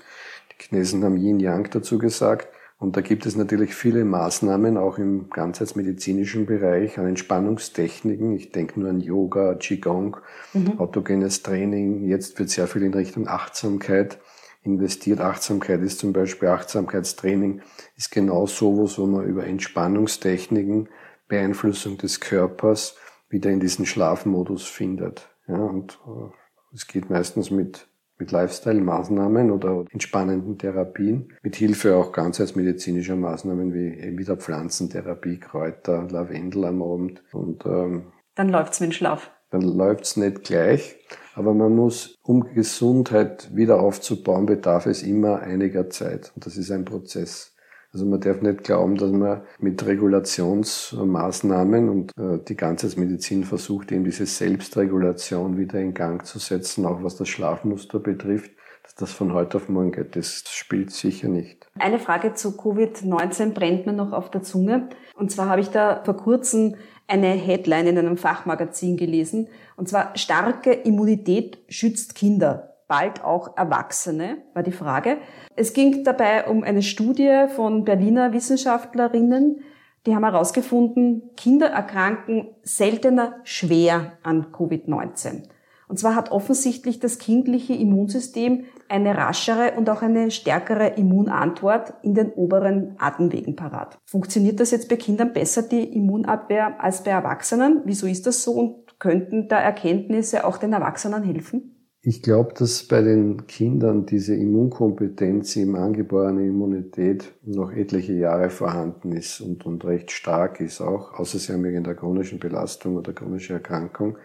Chinesen 0.62 1.04
haben 1.04 1.16
Yin-Yang 1.16 1.70
dazu 1.70 1.98
gesagt. 1.98 2.48
Und 2.78 2.96
da 2.96 3.00
gibt 3.00 3.26
es 3.26 3.36
natürlich 3.36 3.76
viele 3.76 4.04
Maßnahmen, 4.04 4.76
auch 4.76 4.98
im 4.98 5.30
ganzheitsmedizinischen 5.30 6.46
Bereich, 6.46 6.98
an 6.98 7.06
Entspannungstechniken. 7.06 8.34
Ich 8.34 8.50
denke 8.50 8.80
nur 8.80 8.90
an 8.90 9.00
Yoga, 9.00 9.54
Qigong, 9.54 10.16
mhm. 10.52 10.80
autogenes 10.80 11.44
Training. 11.44 12.08
Jetzt 12.08 12.40
wird 12.40 12.50
sehr 12.50 12.66
viel 12.66 12.82
in 12.82 12.92
Richtung 12.92 13.28
Achtsamkeit 13.28 14.18
investiert. 14.64 15.20
Achtsamkeit 15.20 15.80
ist 15.80 16.00
zum 16.00 16.12
Beispiel 16.12 16.48
Achtsamkeitstraining, 16.48 17.62
ist 17.96 18.10
genau 18.10 18.46
sowas, 18.46 18.98
wo 18.98 19.06
man 19.06 19.26
über 19.26 19.46
Entspannungstechniken, 19.46 20.88
Beeinflussung 21.28 21.98
des 21.98 22.18
Körpers 22.18 22.96
wieder 23.28 23.50
in 23.50 23.60
diesen 23.60 23.86
Schlafmodus 23.86 24.64
findet. 24.64 25.28
Ja, 25.46 25.56
und 25.56 26.00
äh, 26.06 26.74
es 26.74 26.86
geht 26.86 27.10
meistens 27.10 27.50
mit 27.50 27.86
mit 28.22 28.30
Lifestyle-Maßnahmen 28.30 29.50
oder 29.50 29.84
entspannenden 29.90 30.56
Therapien, 30.56 31.32
mit 31.42 31.56
Hilfe 31.56 31.96
auch 31.96 32.12
ganzheitsmedizinischer 32.12 33.16
Maßnahmen 33.16 33.74
wie 33.74 33.98
eben 33.98 34.16
wieder 34.16 34.36
Pflanzentherapie, 34.36 35.40
Kräuter, 35.40 36.06
Lavendel 36.08 36.66
am 36.66 36.82
Abend. 36.82 37.22
Und 37.32 37.66
ähm, 37.66 38.12
dann 38.36 38.48
läuft's 38.48 38.78
mit 38.78 38.90
dem 38.90 38.92
Schlaf. 38.92 39.32
Dann 39.50 39.62
läuft's 39.62 40.16
nicht 40.16 40.44
gleich, 40.44 40.96
aber 41.34 41.52
man 41.52 41.74
muss, 41.74 42.14
um 42.22 42.54
Gesundheit 42.54 43.50
wieder 43.54 43.80
aufzubauen, 43.80 44.46
bedarf 44.46 44.86
es 44.86 45.02
immer 45.02 45.40
einiger 45.40 45.90
Zeit. 45.90 46.30
Und 46.36 46.46
das 46.46 46.56
ist 46.56 46.70
ein 46.70 46.84
Prozess. 46.84 47.51
Also 47.92 48.06
man 48.06 48.20
darf 48.20 48.40
nicht 48.40 48.64
glauben, 48.64 48.96
dass 48.96 49.10
man 49.10 49.42
mit 49.58 49.84
Regulationsmaßnahmen 49.84 51.90
und 51.90 52.12
äh, 52.16 52.38
die 52.48 52.56
Ganzheitsmedizin 52.56 53.44
versucht, 53.44 53.92
eben 53.92 54.04
diese 54.04 54.24
Selbstregulation 54.24 55.58
wieder 55.58 55.78
in 55.78 55.92
Gang 55.92 56.24
zu 56.24 56.38
setzen, 56.38 56.86
auch 56.86 57.04
was 57.04 57.16
das 57.16 57.28
Schlafmuster 57.28 57.98
betrifft, 57.98 58.52
dass 58.82 58.94
das 58.94 59.12
von 59.12 59.34
heute 59.34 59.58
auf 59.58 59.68
morgen 59.68 59.92
geht. 59.92 60.16
Das 60.16 60.44
spielt 60.48 60.90
sicher 60.90 61.28
nicht. 61.28 61.66
Eine 61.78 61.98
Frage 61.98 62.32
zu 62.32 62.52
Covid-19 62.52 63.52
brennt 63.52 63.84
mir 63.84 63.92
noch 63.92 64.12
auf 64.12 64.30
der 64.30 64.42
Zunge. 64.42 64.88
Und 65.14 65.30
zwar 65.30 65.50
habe 65.50 65.60
ich 65.60 65.68
da 65.68 66.02
vor 66.02 66.16
kurzem 66.16 66.76
eine 67.08 67.28
Headline 67.28 67.88
in 67.88 67.98
einem 67.98 68.16
Fachmagazin 68.16 68.96
gelesen. 68.96 69.48
Und 69.76 69.90
zwar 69.90 70.16
starke 70.16 70.72
Immunität 70.72 71.58
schützt 71.68 72.14
Kinder 72.14 72.71
bald 72.92 73.24
auch 73.24 73.56
Erwachsene, 73.56 74.42
war 74.52 74.62
die 74.62 74.70
Frage. 74.70 75.16
Es 75.56 75.72
ging 75.72 76.04
dabei 76.04 76.46
um 76.46 76.62
eine 76.62 76.82
Studie 76.82 77.46
von 77.56 77.84
Berliner 77.84 78.34
Wissenschaftlerinnen, 78.34 79.62
die 80.04 80.14
haben 80.14 80.24
herausgefunden, 80.24 81.30
Kinder 81.34 81.68
erkranken 81.68 82.48
seltener 82.62 83.36
schwer 83.44 84.18
an 84.22 84.52
Covid-19. 84.52 85.44
Und 85.88 85.98
zwar 85.98 86.14
hat 86.14 86.32
offensichtlich 86.32 87.00
das 87.00 87.18
kindliche 87.18 87.72
Immunsystem 87.72 88.64
eine 88.90 89.16
raschere 89.16 89.72
und 89.78 89.88
auch 89.88 90.02
eine 90.02 90.30
stärkere 90.30 90.88
Immunantwort 90.88 91.94
in 92.02 92.12
den 92.12 92.32
oberen 92.32 92.96
Atemwegen 92.98 93.56
parat. 93.56 93.96
Funktioniert 94.04 94.60
das 94.60 94.70
jetzt 94.70 94.90
bei 94.90 94.96
Kindern 94.96 95.32
besser, 95.32 95.62
die 95.62 95.94
Immunabwehr, 95.94 96.78
als 96.78 97.04
bei 97.04 97.12
Erwachsenen? 97.12 97.80
Wieso 97.86 98.06
ist 98.06 98.26
das 98.26 98.42
so 98.42 98.52
und 98.52 98.98
könnten 98.98 99.48
da 99.48 99.58
Erkenntnisse 99.58 100.44
auch 100.44 100.58
den 100.58 100.74
Erwachsenen 100.74 101.22
helfen? 101.22 101.81
Ich 102.04 102.20
glaube, 102.20 102.52
dass 102.54 102.82
bei 102.82 103.00
den 103.00 103.46
Kindern 103.46 104.06
diese 104.06 104.34
Immunkompetenz, 104.34 105.54
im 105.54 105.76
angeborene 105.76 106.44
Immunität 106.44 107.32
noch 107.44 107.70
etliche 107.70 108.14
Jahre 108.14 108.50
vorhanden 108.50 109.12
ist 109.12 109.40
und, 109.40 109.64
und 109.66 109.84
recht 109.84 110.10
stark 110.10 110.58
ist 110.58 110.80
auch, 110.80 111.12
außer 111.14 111.38
sie 111.38 111.52
haben 111.52 111.64
irgendeine 111.64 111.94
chronische 111.94 112.38
Belastung 112.38 112.96
oder 112.96 113.12
chronische 113.12 113.52
Erkrankung. 113.52 114.18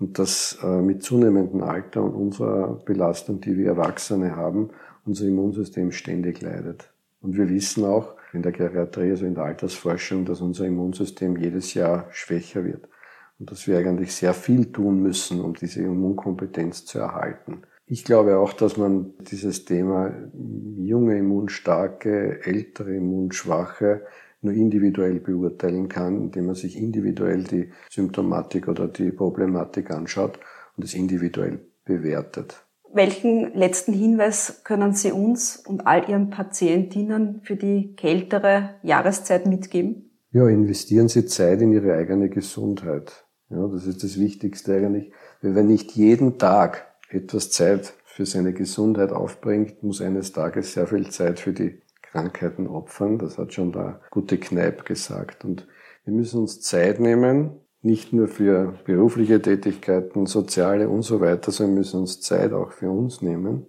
Und 0.00 0.18
dass 0.18 0.58
äh, 0.62 0.80
mit 0.80 1.02
zunehmendem 1.02 1.62
Alter 1.62 2.02
und 2.02 2.14
unserer 2.14 2.82
Belastung, 2.86 3.42
die 3.42 3.58
wir 3.58 3.66
Erwachsene 3.66 4.34
haben, 4.34 4.70
unser 5.04 5.26
Immunsystem 5.26 5.92
ständig 5.92 6.40
leidet. 6.40 6.90
Und 7.20 7.36
wir 7.36 7.50
wissen 7.50 7.84
auch 7.84 8.14
in 8.32 8.40
der 8.40 8.52
Geriatrie, 8.52 9.10
also 9.10 9.26
in 9.26 9.34
der 9.34 9.44
Altersforschung, 9.44 10.24
dass 10.24 10.40
unser 10.40 10.64
Immunsystem 10.64 11.36
jedes 11.36 11.74
Jahr 11.74 12.06
schwächer 12.10 12.64
wird 12.64 12.88
und 13.38 13.50
dass 13.50 13.66
wir 13.66 13.78
eigentlich 13.78 14.14
sehr 14.14 14.34
viel 14.34 14.72
tun 14.72 15.00
müssen, 15.00 15.40
um 15.40 15.54
diese 15.54 15.82
Immunkompetenz 15.82 16.84
zu 16.84 16.98
erhalten. 16.98 17.62
Ich 17.86 18.04
glaube 18.04 18.38
auch, 18.38 18.52
dass 18.52 18.76
man 18.76 19.14
dieses 19.30 19.64
Thema 19.64 20.12
junge 20.76 21.16
Immunstarke, 21.16 22.44
ältere 22.44 22.94
Immunschwache 22.94 24.02
nur 24.42 24.52
individuell 24.52 25.20
beurteilen 25.20 25.88
kann, 25.88 26.20
indem 26.20 26.46
man 26.46 26.54
sich 26.54 26.76
individuell 26.76 27.44
die 27.44 27.70
Symptomatik 27.90 28.68
oder 28.68 28.88
die 28.88 29.10
Problematik 29.10 29.90
anschaut 29.90 30.38
und 30.76 30.84
es 30.84 30.94
individuell 30.94 31.60
bewertet. 31.84 32.64
Welchen 32.92 33.54
letzten 33.54 33.92
Hinweis 33.92 34.62
können 34.64 34.92
Sie 34.92 35.12
uns 35.12 35.56
und 35.56 35.86
all 35.86 36.08
Ihren 36.08 36.30
Patientinnen 36.30 37.40
für 37.42 37.56
die 37.56 37.94
kältere 37.96 38.76
Jahreszeit 38.82 39.46
mitgeben? 39.46 40.10
Ja, 40.32 40.46
investieren 40.48 41.08
Sie 41.08 41.26
Zeit 41.26 41.60
in 41.60 41.72
Ihre 41.72 41.94
eigene 41.94 42.28
Gesundheit. 42.28 43.24
Ja, 43.50 43.66
das 43.66 43.86
ist 43.86 44.02
das 44.02 44.18
Wichtigste 44.18 44.74
eigentlich. 44.74 45.12
Wer 45.40 45.62
nicht 45.62 45.92
jeden 45.92 46.38
Tag 46.38 46.86
etwas 47.08 47.50
Zeit 47.50 47.94
für 48.04 48.26
seine 48.26 48.52
Gesundheit 48.52 49.12
aufbringt, 49.12 49.82
muss 49.82 50.02
eines 50.02 50.32
Tages 50.32 50.74
sehr 50.74 50.86
viel 50.86 51.08
Zeit 51.10 51.40
für 51.40 51.52
die 51.52 51.80
Krankheiten 52.02 52.66
opfern. 52.66 53.18
Das 53.18 53.38
hat 53.38 53.54
schon 53.54 53.72
der 53.72 54.00
gute 54.10 54.38
Kneip 54.38 54.84
gesagt. 54.84 55.44
Und 55.44 55.66
wir 56.04 56.12
müssen 56.12 56.40
uns 56.40 56.60
Zeit 56.60 57.00
nehmen, 57.00 57.52
nicht 57.80 58.12
nur 58.12 58.28
für 58.28 58.74
berufliche 58.84 59.40
Tätigkeiten, 59.40 60.26
soziale 60.26 60.88
und 60.88 61.02
so 61.02 61.20
weiter, 61.20 61.50
sondern 61.52 61.76
wir 61.76 61.78
müssen 61.80 62.00
uns 62.00 62.20
Zeit 62.20 62.52
auch 62.52 62.72
für 62.72 62.90
uns 62.90 63.22
nehmen 63.22 63.66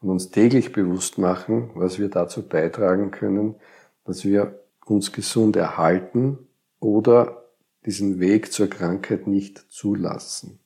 und 0.00 0.10
uns 0.10 0.30
täglich 0.30 0.72
bewusst 0.72 1.18
machen, 1.18 1.70
was 1.74 1.98
wir 1.98 2.08
dazu 2.08 2.48
beitragen 2.48 3.10
können, 3.10 3.56
dass 4.04 4.24
wir 4.24 4.60
uns 4.86 5.12
gesund 5.12 5.56
erhalten 5.56 6.38
oder 6.80 7.39
diesen 7.86 8.20
Weg 8.20 8.52
zur 8.52 8.68
Krankheit 8.68 9.26
nicht 9.26 9.58
zulassen. 9.70 10.60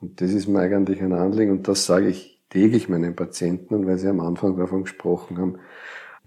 Und 0.00 0.20
das 0.20 0.32
ist 0.32 0.46
mir 0.46 0.60
eigentlich 0.60 1.02
ein 1.02 1.12
Anliegen 1.12 1.52
und 1.52 1.68
das 1.68 1.86
sage 1.86 2.08
ich 2.08 2.44
täglich 2.50 2.88
meinen 2.88 3.16
Patienten, 3.16 3.86
weil 3.86 3.98
sie 3.98 4.08
am 4.08 4.20
Anfang 4.20 4.56
davon 4.56 4.82
gesprochen 4.82 5.38
haben, 5.38 5.58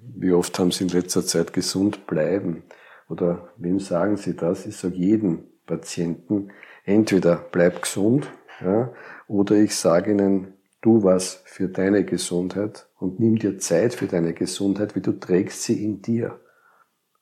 wie 0.02 0.32
oft 0.32 0.58
haben 0.58 0.72
sie 0.72 0.86
in 0.86 0.90
letzter 0.90 1.26
Zeit 1.26 1.54
gesund 1.54 2.08
bleiben. 2.08 2.64
Oder 3.10 3.50
wem 3.58 3.80
sagen 3.80 4.18
sie 4.18 4.36
das? 4.36 4.66
Ich 4.66 4.78
sage 4.78 4.96
jedem 4.96 5.44
Patienten, 5.66 6.50
entweder 6.86 7.36
bleib 7.52 7.82
gesund, 7.82 8.28
ja, 8.62 8.92
oder 9.28 9.56
ich 9.56 9.76
sage 9.76 10.12
ihnen, 10.12 10.54
tu 10.82 11.04
was 11.04 11.42
für 11.46 11.68
deine 11.68 12.04
Gesundheit 12.06 12.88
und 13.00 13.20
nimm 13.20 13.38
dir 13.38 13.58
Zeit 13.58 13.94
für 13.94 14.08
deine 14.08 14.34
Gesundheit, 14.34 14.96
wie 14.96 15.02
du 15.02 15.14
trägst 15.14 15.64
sie 15.64 15.84
in 15.84 16.02
dir. 16.02 16.40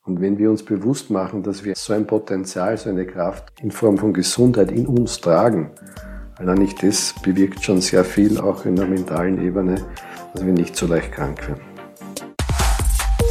Und 0.08 0.22
wenn 0.22 0.38
wir 0.38 0.50
uns 0.50 0.64
bewusst 0.64 1.10
machen, 1.10 1.44
dass 1.44 1.66
wir 1.66 1.76
so 1.76 1.92
ein 1.92 2.08
Potenzial, 2.08 2.78
so 2.78 2.90
eine 2.90 3.06
Kraft 3.06 3.44
in 3.62 3.72
Form 3.72 3.98
von 3.98 4.14
Gesundheit 4.14 4.72
in 4.72 4.88
uns 4.88 5.20
tragen, 5.20 5.72
allein 6.38 6.60
nicht 6.60 6.82
das 6.82 7.14
bewirkt 7.22 7.62
schon 7.62 7.82
sehr 7.82 8.06
viel, 8.06 8.40
auch 8.40 8.64
in 8.64 8.78
der 8.78 8.88
mentalen 8.88 9.46
Ebene, 9.46 9.76
dass 10.34 10.46
wir 10.46 10.54
nicht 10.54 10.78
so 10.78 10.88
leicht 10.88 11.12
krank 11.12 11.46
werden. 11.50 11.62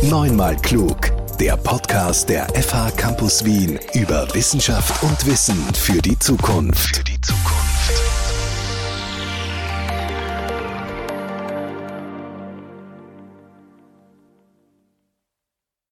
Neunmal 0.03 0.55
klug. 0.57 0.99
Der 1.41 1.57
Podcast 1.57 2.29
der 2.29 2.47
FH 2.51 2.91
Campus 2.97 3.43
Wien 3.43 3.79
über 3.95 4.29
Wissenschaft 4.35 5.03
und 5.03 5.27
Wissen 5.27 5.57
für 5.75 6.03
die 6.03 6.19
Zukunft. 6.19 6.97
Für 6.97 7.05
die 7.05 7.21
Zukunft. 7.23 7.46